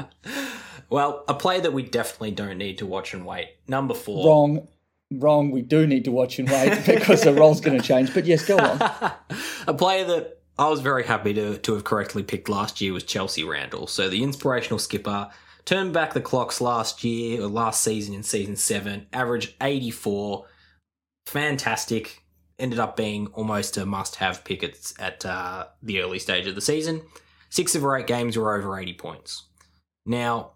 [0.90, 3.48] well, a play that we definitely don't need to watch and wait.
[3.68, 4.26] Number four.
[4.26, 4.68] Wrong,
[5.20, 5.50] wrong.
[5.50, 8.12] We do need to watch and wait because the role's going to change.
[8.14, 8.80] But yes, go on.
[9.66, 13.04] a player that I was very happy to, to have correctly picked last year was
[13.04, 13.86] Chelsea Randall.
[13.86, 15.30] So the inspirational skipper
[15.64, 20.46] turned back the clocks last year or last season in season seven, averaged 84.
[21.26, 22.22] Fantastic.
[22.58, 26.54] Ended up being almost a must have pick at, at uh, the early stage of
[26.54, 27.02] the season.
[27.50, 29.44] Six of her eight games were over 80 points.
[30.06, 30.53] Now,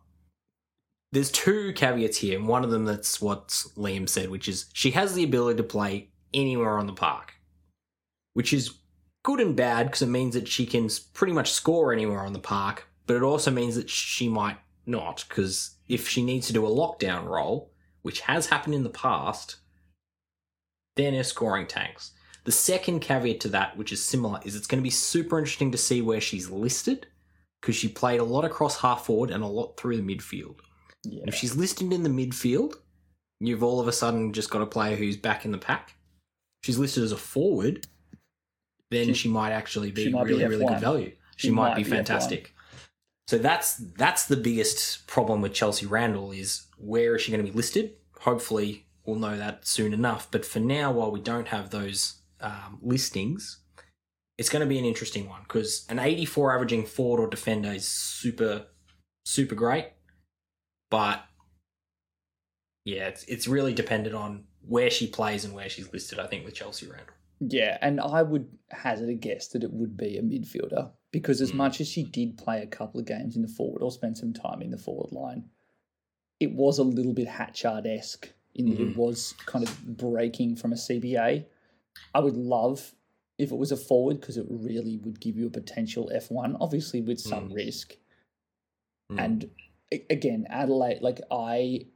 [1.13, 4.91] there's two caveats here, and one of them that's what Liam said, which is she
[4.93, 7.35] has the ability to play anywhere on the park,
[8.35, 8.79] which is
[9.23, 12.39] good and bad because it means that she can pretty much score anywhere on the
[12.39, 16.67] park, but it also means that she might not because if she needs to do
[16.67, 19.57] a lockdown role, which has happened in the past,
[20.97, 22.13] then her scoring tanks.
[22.45, 25.71] The second caveat to that, which is similar, is it's going to be super interesting
[25.73, 27.07] to see where she's listed
[27.61, 30.61] because she played a lot across half forward and a lot through the midfield.
[31.05, 31.21] Yeah.
[31.21, 32.75] And if she's listed in the midfield,
[33.41, 35.95] you've all of a sudden just got a player who's back in the pack.
[36.63, 37.87] If she's listed as a forward,
[38.91, 41.13] then She- she, might actually be might be really, really good value.
[41.37, 41.95] She, She might, might be be F1.
[41.97, 42.55] fantastic.
[43.29, 47.51] So that's that's the biggest problem with Chelsea Randall is where is she going to
[47.53, 47.93] be listed?
[48.21, 50.31] Hopefully, we'll know that soon enough.
[50.31, 53.59] But for now, while we don't have those um, listings,
[54.39, 57.87] it's going to be an interesting one because an 84 averaging forward or defender is
[57.87, 58.67] super,
[59.27, 59.89] super great.
[60.91, 61.23] But
[62.85, 66.45] yeah, it's, it's really dependent on where she plays and where she's listed, I think,
[66.45, 67.15] with Chelsea Randall.
[67.41, 71.53] Yeah, and I would hazard a guess that it would be a midfielder because as
[71.53, 71.57] Mm.
[71.57, 74.33] much as she did play a couple of games in the forward or spend some
[74.33, 75.49] time in the forward line,
[76.41, 78.97] it was a little bit Hatchard esque in that it Mhm.
[78.97, 81.47] was kind of breaking from a CBA.
[82.15, 82.95] I would love
[83.39, 87.01] if it was a forward because it really would give you a potential F1, obviously
[87.01, 87.55] with some Mm.
[87.55, 87.97] risk.
[89.13, 89.19] Mm.
[89.25, 89.51] And
[90.11, 91.87] again, Adelaide, like I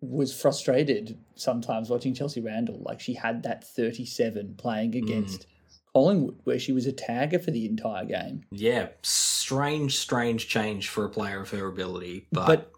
[0.00, 2.80] was frustrated sometimes watching Chelsea Randall.
[2.84, 5.02] Like she had that 37 playing Mm.
[5.02, 5.46] against
[5.94, 8.42] Collingwood, where she was a tagger for the entire game.
[8.50, 12.26] Yeah, strange, strange change for a player of her ability.
[12.30, 12.72] But, But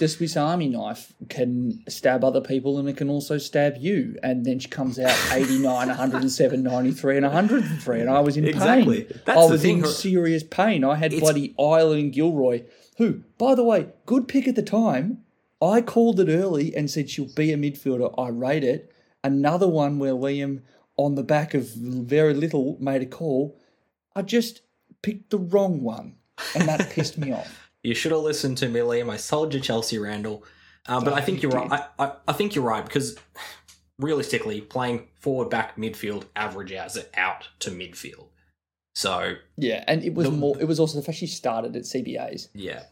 [0.00, 4.16] the Swiss Army knife can stab other people and it can also stab you.
[4.24, 8.00] And then she comes out 89, 107, 93, and 103.
[8.00, 9.04] And I was in Exactly.
[9.04, 9.20] pain.
[9.24, 10.82] That's I the was in serious pain.
[10.82, 12.64] I had It's- bloody Island and Gilroy,
[12.98, 15.22] who, by the way, good pick at the time.
[15.62, 18.14] I called it early and said she'll be a midfielder.
[18.18, 18.92] I rate it.
[19.24, 20.62] Another one where Liam,
[20.96, 23.58] on the back of very little, made a call.
[24.14, 24.60] I just
[25.02, 26.16] picked the wrong one.
[26.54, 27.70] And that pissed me off.
[27.82, 29.10] you should have listened to me, Liam.
[29.10, 30.44] I sold you Chelsea Randall.
[30.86, 31.86] Um, but Oh, I think you you're right.
[31.98, 33.16] I, I, I think you're right because
[33.98, 38.26] realistically, playing forward, back, midfield, average as it out to midfield.
[38.96, 40.58] So Yeah, and it was The- more.
[40.58, 42.48] It was also the fact she started at CBAs.
[42.54, 42.84] yeah,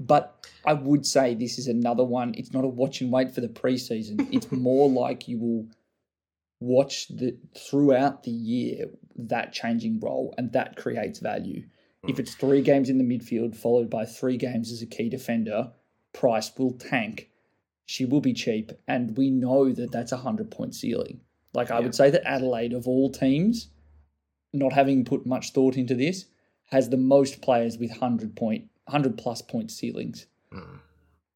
[0.00, 2.34] But I would say this is another one.
[2.36, 4.26] It's not a watch and wait for the preseason.
[4.32, 5.68] It's more like you will
[6.58, 11.62] watch the throughout the year that changing role, and that creates value.
[12.08, 12.18] If mm.
[12.18, 15.70] it's three games in the midfield followed by three games as a key defender,
[16.12, 17.30] price will tank.
[17.86, 21.20] She will be cheap, and we know that that's a hundred point ceiling.
[21.54, 21.84] Like I Yeah.
[21.84, 23.68] would say that Adelaide of all teams,
[24.52, 26.26] not having put much thought into this,
[26.70, 30.26] has the most players with hundred point, hundred plus point ceilings.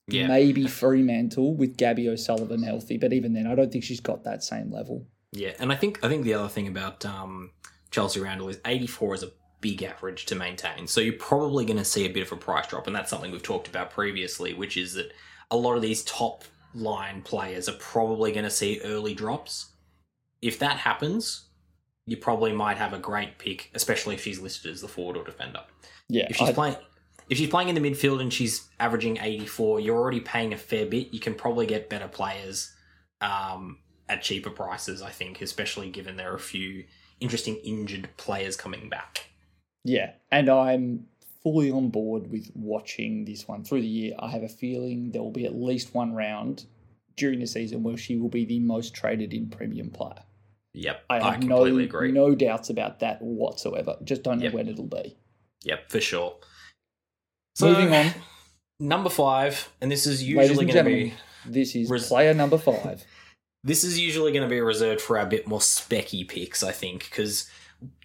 [0.08, 4.24] yeah, Maybe Fremantle with Gabby O'Sullivan healthy, but even then, I don't think she's got
[4.24, 5.06] that same level.
[5.32, 5.52] yeah.
[5.58, 7.50] And I think I think the other thing about um,
[7.90, 10.86] Chelsea Randall is 84 is a big average to maintain.
[10.86, 13.30] So you're probably going to see a bit of a price drop, and that's something
[13.32, 15.12] we've talked about previously, which is that
[15.50, 16.44] a lot of these top
[16.74, 19.70] line players are probably going to see early drops.
[20.42, 21.45] If that happens,
[22.07, 25.24] you probably might have a great pick, especially if she's listed as the forward or
[25.24, 25.61] defender.
[26.09, 26.76] Yeah, If she's I- playing
[27.28, 30.86] if she's playing in the midfield and she's averaging 84, you're already paying a fair
[30.86, 31.12] bit.
[31.12, 32.72] You can probably get better players
[33.20, 33.78] um,
[34.09, 36.84] at cheaper prices, I think, especially given there are a few
[37.18, 39.26] interesting injured players coming back.
[39.82, 41.07] Yeah, and I'm
[41.42, 44.14] fully on board with watching this one through the year.
[44.20, 46.66] I have a feeling there will be at least one round
[47.16, 50.22] during the season where she will be the most traded in premium player.
[50.77, 52.12] Yep, I I, completely no agree.
[52.12, 53.97] no doubts about that whatsoever.
[54.05, 54.53] Just don't know Yep.
[54.55, 55.16] when it'll be.
[55.64, 56.37] Yep, for sure.
[57.61, 58.12] Moving on,
[58.81, 61.14] Number five, and this is usually going to be
[61.47, 63.05] this is res- player number five.
[63.64, 67.05] this is usually going to be reserved for our bit more specky picks, I think,
[67.09, 67.49] because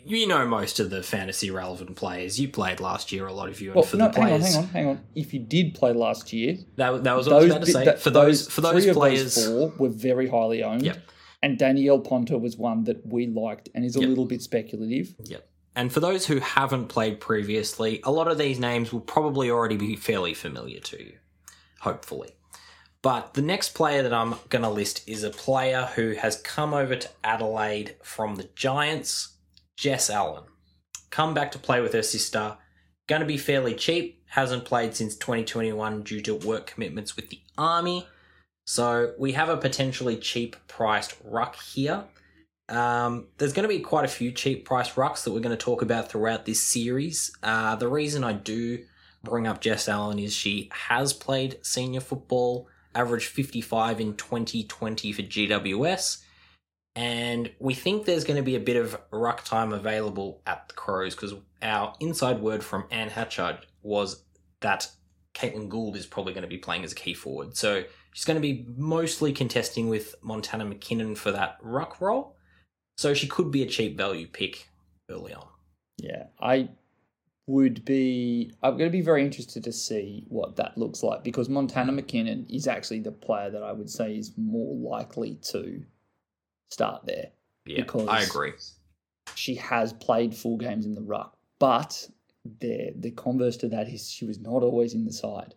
[0.06, 2.40] you know most of the fantasy relevant players.
[2.40, 4.42] You played last year, a lot of you, and Well, for no, the hang on,
[4.42, 5.02] hang on, hang on.
[5.14, 7.86] If you did play last year, That, that was what I was about to say.
[7.86, 10.84] that- for those for those players, those four were very highly owned.
[10.86, 10.98] Yep.
[11.44, 14.10] And Danielle Ponter was one that we liked and is a Yep.
[14.10, 15.16] little bit speculative.
[15.24, 15.48] Yep.
[15.76, 19.78] And for those who haven't played previously, a lot of these names will probably already
[19.78, 21.14] be fairly familiar to you,
[21.80, 22.32] hopefully.
[23.02, 26.74] But the next player that I'm going to list is a player who has come
[26.74, 29.30] over to Adelaide from the Giants,
[29.76, 30.44] Jess Allan.
[31.10, 32.58] Come back to play with her sister.
[33.08, 34.22] Going to be fairly cheap.
[34.28, 38.08] Hasn't played since 2021 due to work commitments with the Army.
[38.72, 42.06] So we have a potentially cheap priced ruck here.
[42.70, 45.62] Um, there's going to be quite a few cheap price rucks that we're going to
[45.62, 47.36] talk about throughout this series.
[47.44, 48.86] Uh, the reason I do
[49.26, 55.22] bring up Jess Allan is she has played senior football, averaged 55 in 2020 for
[55.22, 56.24] GWS,
[56.96, 60.76] and we think there's going to be a bit of ruck time available at the
[60.76, 64.24] Crows because our inside word from Anne Hatchard was
[64.62, 64.90] that
[65.34, 67.58] Caitlin Gould is probably going to be playing as a key forward.
[67.58, 72.36] So she's going to be mostly contesting with Montana McKinnon for that ruck role.
[72.98, 74.68] So she could be a cheap value pick
[75.10, 75.48] early on.
[75.98, 76.70] Yeah, I
[77.48, 78.52] would be.
[78.62, 82.46] I'm going to be very interested to see what that looks like because Montana McKinnon
[82.50, 85.84] is actually the player that I would say is more likely to
[86.70, 87.28] start there.
[87.66, 88.54] Yeah, Because- I agree.
[89.36, 92.10] She has played full games in the ruck, but
[92.60, 95.54] the the converse to that is she was not always in the side.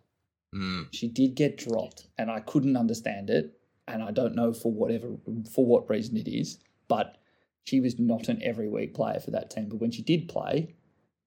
[0.55, 4.71] Mm, She did get dropped, and I couldn't understand it, and I don't know for
[4.71, 5.17] whatever
[5.53, 7.17] for what reason it is, but
[7.65, 9.67] she was not an every week player for that team.
[9.69, 10.75] But when she did play,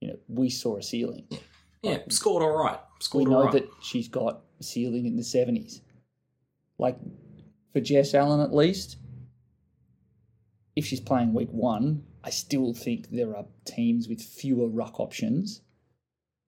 [0.00, 1.26] you know, we saw a ceiling.
[1.82, 2.78] yeah, scored all right.
[3.00, 3.52] Scored we know right.
[3.52, 5.82] that she's got a ceiling in the seventies.
[6.78, 6.96] Like
[7.72, 8.96] for Jess Allan, at least,
[10.74, 15.60] if she's playing week one, I still think there are teams with fewer ruck options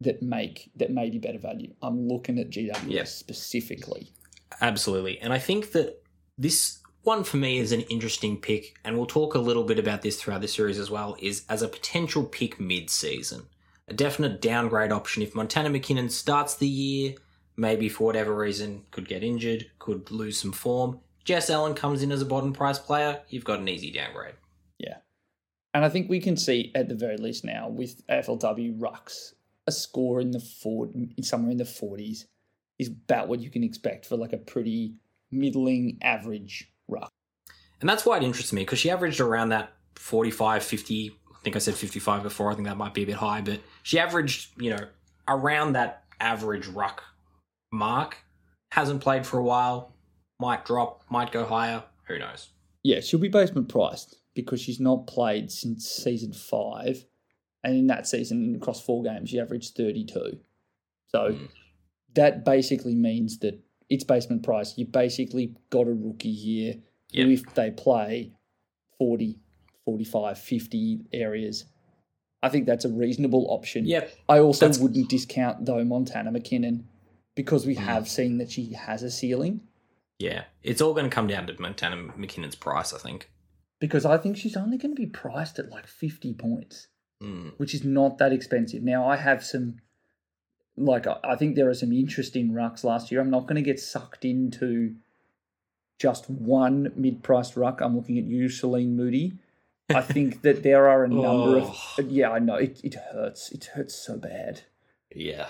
[0.00, 1.72] that make that may be better value.
[1.82, 3.06] I'm looking at GWS Yep.
[3.08, 4.12] specifically.
[4.60, 5.18] Absolutely.
[5.20, 6.02] And I think that
[6.38, 10.02] this one for me is an interesting pick, and we'll talk a little bit about
[10.02, 13.44] this throughout the series as well, is as a potential pick mid season.
[13.88, 17.14] A definite downgrade option if Montana McKinnon starts the year,
[17.56, 21.00] maybe for whatever reason, could get injured, could lose some form.
[21.24, 24.34] Jess Allan comes in as a bottom price player, you've got an easy downgrade.
[24.78, 24.98] Yeah.
[25.74, 29.32] And I think we can see at the very least now with AFLW rucks
[29.70, 30.90] a score in the four,
[31.22, 32.24] somewhere in the 40s
[32.78, 34.96] is about what you can expect for like a pretty
[35.30, 37.10] middling average ruck.
[37.80, 41.16] And that's why it interests me because she averaged around that 45, 50.
[41.30, 42.50] I think I said 55 before.
[42.50, 44.86] I think that might be a bit high, but she averaged, you know,
[45.28, 47.02] around that average ruck
[47.72, 48.18] mark.
[48.72, 49.94] Hasn't played for a while.
[50.38, 51.84] Might drop, might go higher.
[52.08, 52.50] Who knows?
[52.82, 57.04] Yeah, she'll be basement priced because she's not played since season five.
[57.62, 60.38] And in that season, across four games, you averaged 32.
[61.08, 61.48] So Mm.
[62.14, 64.78] that basically means that it's basement price.
[64.78, 66.74] You basically got a rookie here
[67.12, 67.26] Yep.
[67.28, 68.32] if they play
[68.98, 69.38] 40,
[69.84, 71.64] 45, 50 areas,
[72.42, 73.84] I think that's a reasonable option.
[73.86, 74.10] Yep.
[74.28, 76.84] I also That's- wouldn't discount though Montana McKinnon
[77.34, 77.80] because we Mm.
[77.80, 79.60] have seen that she has a ceiling.
[80.18, 80.44] Yeah.
[80.62, 83.30] It's all going to come down to Montana McKinnon's price, I think.
[83.80, 86.88] Because I think she's only going to be priced at like fifty points,
[87.22, 87.52] Mm.
[87.58, 88.82] which is not that expensive.
[88.82, 89.80] Now I have some,
[90.76, 93.20] like I think there are some interesting rucks last year.
[93.20, 94.94] I'm not going to get sucked into
[95.98, 97.80] just one mid-priced ruck.
[97.82, 99.34] I'm looking at you, Celine Moody.
[99.94, 101.74] I think that there are a number Oh.
[101.98, 102.30] of yeah.
[102.30, 102.80] I know it.
[102.82, 103.50] It hurts.
[103.52, 104.62] It hurts so bad.
[105.14, 105.48] Yeah.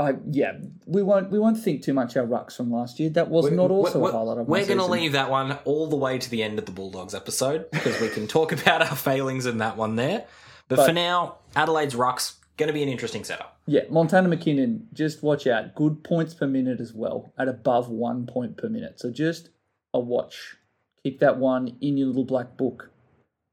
[0.00, 0.52] I yeah,
[0.86, 3.10] we won't we won't think too much our rucks from last year.
[3.10, 5.52] That was We're- not also we're- a highlight of We're going to leave that one
[5.64, 8.80] all the way to the end of the Bulldogs episode because we can talk about
[8.82, 10.24] our failings in that one there.
[10.68, 13.58] But, But- for now, Adelaide's rucks going to be an interesting setup.
[13.66, 15.74] Yeah, Montana McKinnon, just watch out.
[15.74, 18.98] Good points per minute as well, at above one point per minute.
[18.98, 19.50] So just
[19.94, 20.56] a watch.
[21.04, 22.90] Keep that one in your little black book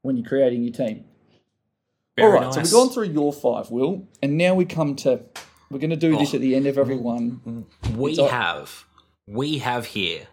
[0.02, 1.04] when you're creating your team.
[2.16, 5.20] Very All right, so we've gone through your five, Will, and now we come to.
[5.70, 6.36] We're going to do this Oh.
[6.36, 7.66] at the end of everyone.
[7.94, 8.84] we It's have
[9.26, 10.28] we have here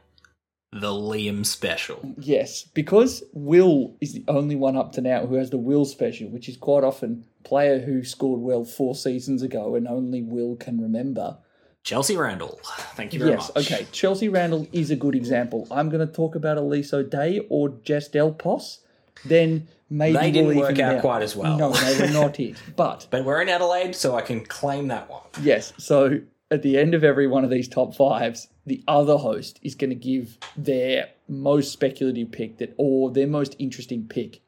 [0.74, 2.00] the Liam special.
[2.18, 6.30] Yes, because Will is the only one up to now who has the Will special,
[6.30, 10.82] which is quite often player who scored well four seasons ago and only Will can
[10.82, 11.38] remember.
[11.84, 12.60] Chelsea Randall.
[12.96, 13.70] Thank you very yes, much.
[13.70, 13.88] Yes, okay.
[13.92, 15.68] Chelsea Randall is a good example.
[15.70, 18.80] I'm going to talk about Elise O'Day or Jess Del Pos.
[19.26, 21.02] Then maybe They didn't we'll work out out.
[21.02, 21.58] quite as well.
[21.58, 22.56] No, they were not it.
[22.76, 25.22] But But we're in Adelaide, so I can claim that one.
[25.42, 26.20] yes, so
[26.54, 29.90] at the end of every one of these top fives, the other host is going
[29.90, 34.42] to give their most speculative pick that, or their most interesting pick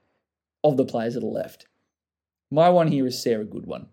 [0.63, 1.65] of the players that are left.
[2.51, 3.87] My one here is Sarah Goodwin.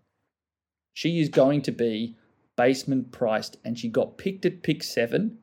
[0.93, 2.15] She is going to be
[2.55, 5.39] basement priced, and she got picked at pick seven,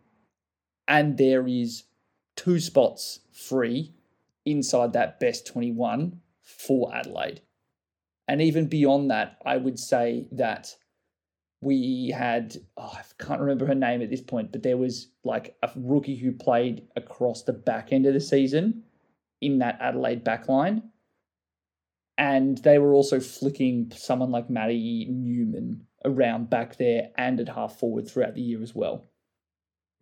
[0.87, 1.85] and there is
[2.37, 3.93] two spots free
[4.45, 7.41] inside that best 21 for Adelaide.
[8.29, 10.77] And even beyond that, I would say that
[11.61, 15.57] we had, oh, I can't remember her name at this point, but there was like
[15.63, 18.83] a rookie who played across the back end of the season
[19.41, 20.83] in that Adelaide backline.
[22.17, 27.79] And they were also flicking someone like Maddie Newman around back there and at half
[27.79, 29.07] forward throughout the year as well.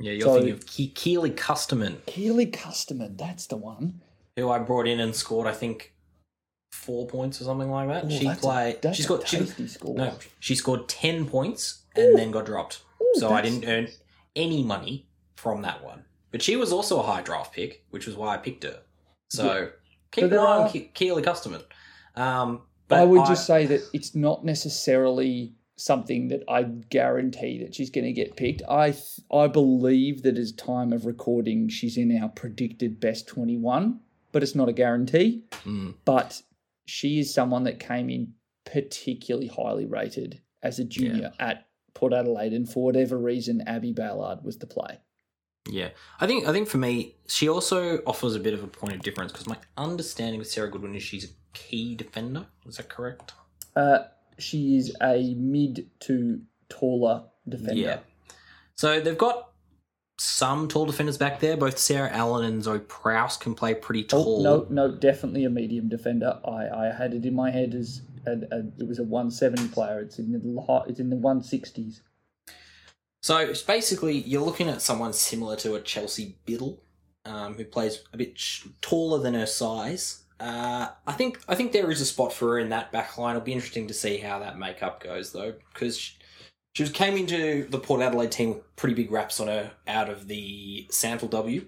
[0.01, 4.01] Yeah, you're So- thinking of Ke- Keeley Kustermann, Keeley Kustermann, that's the one.
[4.37, 5.93] who I brought in and scored, I think,
[6.71, 8.05] four points or something like that.
[8.05, 8.83] Oh, she that's a- played.
[8.83, 9.29] that's She's a got.
[9.29, 9.95] She, score.
[9.97, 12.83] no, she scored ten points and then got dropped.
[13.03, 13.89] Ooh, so I that's- didn't earn
[14.37, 15.07] any money
[15.37, 16.05] from that one.
[16.31, 18.81] But she was also a high draft pick, which was why I picked her.
[19.31, 19.71] So
[20.13, 21.63] keep So an there eye are- on Ke- Keeley Kustermann.
[22.17, 27.75] Um, but I would just say that it's not necessarily something that I guarantee that
[27.75, 28.63] she's going to get picked.
[28.69, 33.57] I th- I believe that as time of recording, she's in our predicted best twenty
[33.57, 34.01] one,
[34.33, 35.45] but it's not a guarantee.
[35.65, 36.43] Mm, But
[36.89, 38.33] she is someone that came in
[38.65, 44.45] particularly highly rated as a junior at Port Adelaide, and for whatever reason, Abby Ballard
[44.45, 44.99] was the play.
[45.69, 48.95] yeah, I think I think for me, she also offers a bit of a point
[48.95, 52.47] of difference because my understanding of Sarah Goodwin is she's a key defender.
[52.67, 53.33] Is that correct?
[53.77, 53.99] Uh,
[54.39, 57.81] she is a mid to taller defender.
[57.81, 57.99] Yeah.
[58.77, 59.48] So they've got
[60.19, 61.57] some tall defenders back there.
[61.57, 64.43] Both Sarah Allan and Zoe Prowse can play pretty Oh, tall.
[64.43, 66.39] no, no, definitely a medium defender.
[66.45, 70.01] I, I had it in my head as a, a, it was a 170 player.
[70.01, 72.01] It's in the it's in the 160s.
[73.23, 76.81] So it's basically, you're looking at someone similar to a Chelsea Biddell,
[77.25, 80.23] um, who plays a bit sh- taller than her size.
[80.41, 83.35] Uh, I think I think there is a spot for her in that back line.
[83.35, 86.13] It'll be interesting to see how that makeup goes, though, because
[86.75, 90.09] she, was, came into the Port Adelaide team with pretty big raps on her out
[90.09, 91.63] of the SANFLW.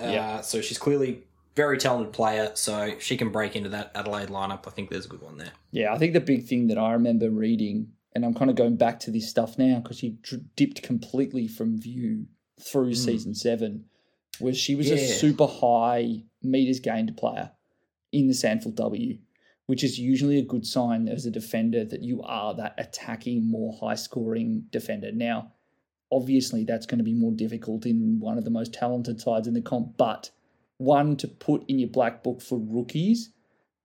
[0.00, 0.40] Uh, Yeah.
[0.42, 1.24] So she's clearly
[1.56, 2.50] very talented player.
[2.54, 5.52] So she can break into that Adelaide lineup, I think there's a good one there.
[5.72, 8.76] Yeah, I think the big thing that I remember reading, and I'm kind of going
[8.76, 10.18] back to this stuff now because she
[10.56, 12.26] dipped completely from view
[12.60, 12.96] through Mm.
[12.96, 13.84] season seven,
[14.40, 17.52] was she was a super high meters gained player
[18.12, 19.18] in the Sandfield W,
[19.66, 23.76] which is usually a good sign as a defender that you are that attacking, more
[23.80, 25.10] high scoring defender.
[25.12, 25.52] Now,
[26.12, 29.54] obviously, that's going to be more difficult in one of the most talented sides in
[29.54, 30.30] the comp, but
[30.78, 33.30] one to put in your black book for rookies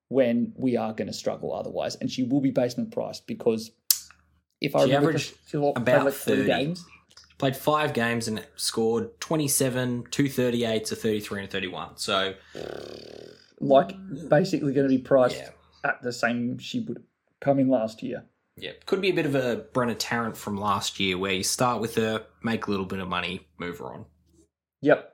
[0.10, 1.96] when we are going to struggle otherwise.
[1.96, 3.72] And she will be basement priced because
[4.60, 6.48] if I She remember, averaged she about like three 30.
[6.48, 6.86] games.
[7.38, 11.96] Played five games and scored 27, 238 to 33 and 31.
[11.96, 12.34] So,
[13.62, 13.94] Like
[14.28, 15.50] basically going to be priced yeah.
[15.84, 17.04] At the same she would
[17.42, 18.26] come in last year.
[18.58, 21.80] Yeah, could be a bit of a Brenna Tarrant from last year where you start
[21.80, 24.06] with her, make a little bit of money, move her on.
[24.82, 25.14] Yep.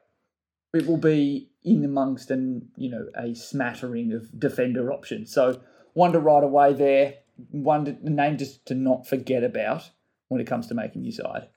[0.73, 5.31] It will be in amongst and you know a smattering of defender options.
[5.31, 5.61] So
[5.93, 7.15] one to right away there,
[7.51, 9.89] one to, name just to not forget about
[10.27, 11.47] when it comes to making your side.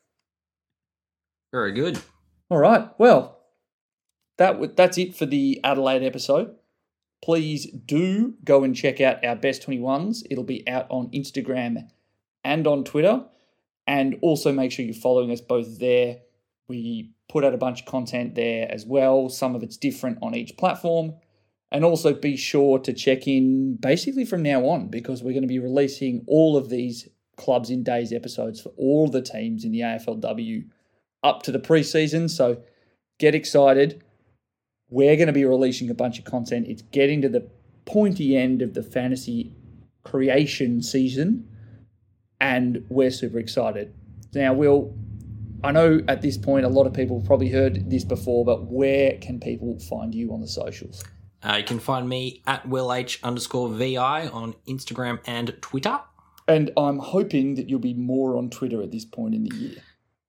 [1.53, 1.99] Very good.
[2.51, 2.89] All right.
[2.99, 3.39] Well,
[4.37, 6.55] that w- that's it for the Adelaide episode.
[7.23, 10.23] Please do go and check out our best 21s.
[10.31, 11.89] It'll be out on Instagram
[12.45, 13.25] and on Twitter.
[13.87, 16.19] And also make sure you're following us both there.
[16.69, 19.29] We put out a bunch of content there as well.
[19.29, 21.15] Some of it's different on each platform.
[21.71, 25.49] And also be sure to check in basically from now on because we're going to
[25.49, 29.81] be releasing all of these clubs in days episodes for all the teams in the
[29.81, 30.67] AFLW
[31.23, 32.31] up to the preseason.
[32.31, 32.63] So
[33.19, 34.03] get excited.
[34.91, 36.67] We're going to be releasing a bunch of content.
[36.69, 37.49] It's getting to the
[37.85, 39.53] pointy end of the fantasy
[40.05, 41.49] creation season,
[42.41, 43.95] and we're super excited.
[44.35, 44.95] Now, Will,
[45.63, 48.65] I know at this point a lot of people have probably heard this before, but
[48.67, 51.05] where can people find you on the socials?
[51.43, 56.01] Uh, you can find me at Will H underscore VI on Instagram and Twitter.
[56.47, 59.77] And I'm hoping that you'll be more on Twitter at this point in the year.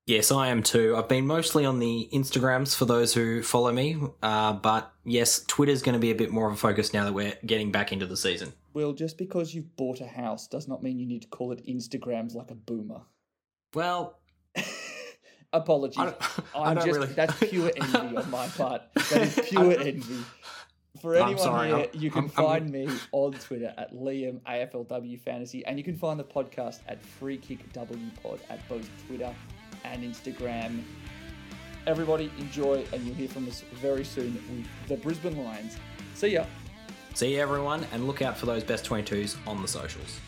[0.10, 0.96] Yes, I am too.
[0.98, 5.84] I've been mostly on the Instagrams for those who follow me, uh, but yes, Twitter's
[5.84, 8.08] going to be a bit more of a focus now that we're getting back into
[8.08, 8.52] the season.
[8.74, 11.64] Well, just because you've bought a house does not mean you need to call it
[11.68, 13.02] Instagrams like a boomer.
[13.76, 14.18] Well,
[15.54, 16.00] Apologies.
[16.00, 16.14] I
[16.56, 18.82] I'm don't just really- that's pure envy on my part.
[19.12, 20.24] That is pure envy.
[21.04, 23.94] For I'm anyone sorry, here, I'm- you can I'm- I'm- find me on Twitter at
[23.94, 28.68] Liam AFLW Fantasy, and you can find the podcast at Free Kick W Pod at
[28.68, 29.34] both Twitter
[29.84, 30.84] and Instagram.
[31.88, 35.78] Everybody enjoy, and you'll hear from us very soon with the Brisbane Lions.
[36.14, 36.46] See ya.
[37.14, 40.20] see you everyone, and look out for those best 22s on the socials.